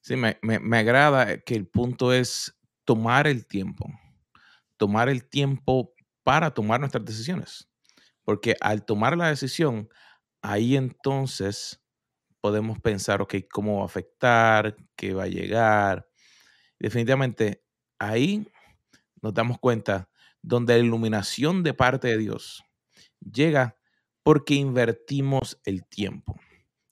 Sí, 0.07 0.15
me, 0.15 0.39
me, 0.41 0.77
agrada 0.77 1.37
que 1.39 1.53
el 1.53 1.67
punto 1.67 2.13
es 2.13 2.57
tomar 2.85 3.27
el 3.27 3.45
tiempo, 3.45 3.91
tomar 4.77 5.09
el 5.09 5.27
tiempo 5.27 5.93
para 6.23 6.53
tomar 6.53 6.79
nuestras 6.79 7.03
decisiones. 7.03 7.67
Porque 8.23 8.55
al 8.61 8.85
tomar 8.85 9.17
la 9.17 9.27
decisión, 9.27 9.89
ahí 10.41 10.77
entonces 10.77 11.83
podemos 12.39 12.79
pensar, 12.79 13.21
ok, 13.21 13.35
¿cómo 13.51 13.79
va 13.79 13.81
a 13.81 13.87
afectar? 13.87 14.77
¿Qué 14.95 15.13
va 15.13 15.23
a 15.23 15.27
llegar? 15.27 16.07
Definitivamente, 16.79 17.65
ahí 17.99 18.49
nos 19.21 19.33
damos 19.33 19.59
cuenta 19.59 20.09
donde 20.41 20.77
la 20.77 20.85
iluminación 20.85 21.63
de 21.63 21.73
parte 21.73 22.07
de 22.07 22.17
Dios 22.17 22.63
llega 23.19 23.75
porque 24.23 24.53
invertimos 24.53 25.59
el 25.65 25.85
tiempo. 25.85 26.39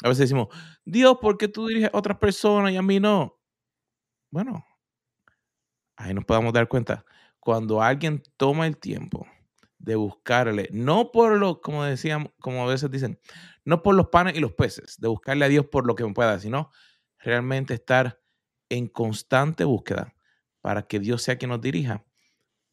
A 0.05 0.09
veces 0.09 0.29
decimos, 0.29 0.49
Dios, 0.85 1.17
¿por 1.19 1.35
qué 1.35 1.47
tú 1.47 1.65
diriges 1.65 1.89
a 1.91 1.97
otras 1.97 2.19
personas 2.19 2.71
y 2.71 2.77
a 2.77 2.83
mí 2.83 2.99
no? 2.99 3.39
Bueno, 4.29 4.63
ahí 5.95 6.13
nos 6.13 6.25
podemos 6.25 6.53
dar 6.53 6.67
cuenta. 6.67 7.03
Cuando 7.39 7.81
alguien 7.81 8.21
toma 8.37 8.67
el 8.67 8.77
tiempo 8.77 9.25
de 9.79 9.95
buscarle, 9.95 10.69
no 10.71 11.11
por 11.11 11.39
lo, 11.39 11.59
como 11.59 11.83
decíamos, 11.83 12.31
como 12.39 12.61
a 12.61 12.67
veces 12.67 12.91
dicen, 12.91 13.19
no 13.63 13.81
por 13.81 13.95
los 13.95 14.09
panes 14.09 14.35
y 14.35 14.41
los 14.41 14.53
peces, 14.53 14.99
de 14.99 15.07
buscarle 15.07 15.45
a 15.45 15.49
Dios 15.49 15.65
por 15.65 15.87
lo 15.87 15.95
que 15.95 16.05
me 16.05 16.13
pueda, 16.13 16.39
sino 16.39 16.69
realmente 17.17 17.73
estar 17.73 18.21
en 18.69 18.87
constante 18.87 19.63
búsqueda 19.63 20.13
para 20.61 20.83
que 20.83 20.99
Dios 20.99 21.23
sea 21.23 21.39
quien 21.39 21.49
nos 21.49 21.61
dirija, 21.61 22.05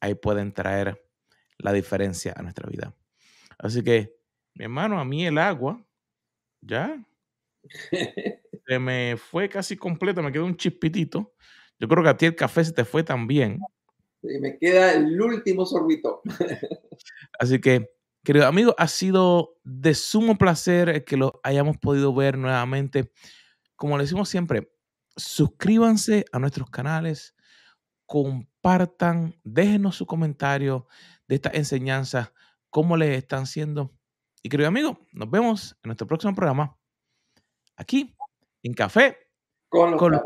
ahí 0.01 0.13
pueden 0.13 0.53
traer 0.53 1.03
la 1.57 1.73
diferencia 1.73 2.35
a 2.37 2.43
nuestra 2.43 2.69
vida. 2.69 2.95
Así 3.57 3.83
que, 3.83 4.19
mi 4.53 4.65
hermano, 4.65 4.99
a 4.99 5.05
mí 5.05 5.25
el 5.25 5.39
agua, 5.39 5.83
ya, 6.61 7.03
Se 8.67 8.79
me 8.79 9.17
fue 9.17 9.49
casi 9.49 9.75
completo, 9.77 10.21
me 10.21 10.31
quedó 10.31 10.45
un 10.45 10.57
chispitito. 10.57 11.33
Yo 11.79 11.87
creo 11.87 12.03
que 12.03 12.09
a 12.09 12.17
ti 12.17 12.25
el 12.25 12.35
café 12.35 12.63
se 12.63 12.71
te 12.71 12.85
fue 12.85 13.03
también. 13.03 13.59
Y 14.21 14.39
me 14.39 14.57
queda 14.57 14.93
el 14.93 15.19
último 15.19 15.65
sorbito. 15.65 16.21
Así 17.39 17.59
que, 17.59 17.89
querido 18.23 18.47
amigo, 18.47 18.73
ha 18.77 18.87
sido 18.87 19.57
de 19.63 19.93
sumo 19.93 20.37
placer 20.37 21.03
que 21.03 21.17
lo 21.17 21.41
hayamos 21.43 21.77
podido 21.77 22.13
ver 22.13 22.37
nuevamente. 22.37 23.11
Como 23.75 23.97
le 23.97 24.05
decimos 24.05 24.29
siempre, 24.29 24.71
suscríbanse 25.17 26.25
a 26.31 26.39
nuestros 26.39 26.69
canales, 26.69 27.35
compartan, 28.05 29.35
déjenos 29.43 29.97
su 29.97 30.05
comentario 30.05 30.87
de 31.27 31.35
esta 31.35 31.51
enseñanza, 31.53 32.33
cómo 32.69 32.95
les 32.95 33.17
están 33.17 33.45
siendo. 33.45 33.93
Y 34.41 34.49
querido 34.49 34.69
amigo, 34.69 35.05
nos 35.11 35.29
vemos 35.29 35.77
en 35.83 35.89
nuestro 35.89 36.07
próximo 36.07 36.33
programa 36.33 36.77
aquí 37.77 38.15
en 38.63 38.73
Café 38.73 39.17
con 39.69 39.91
los 39.91 40.21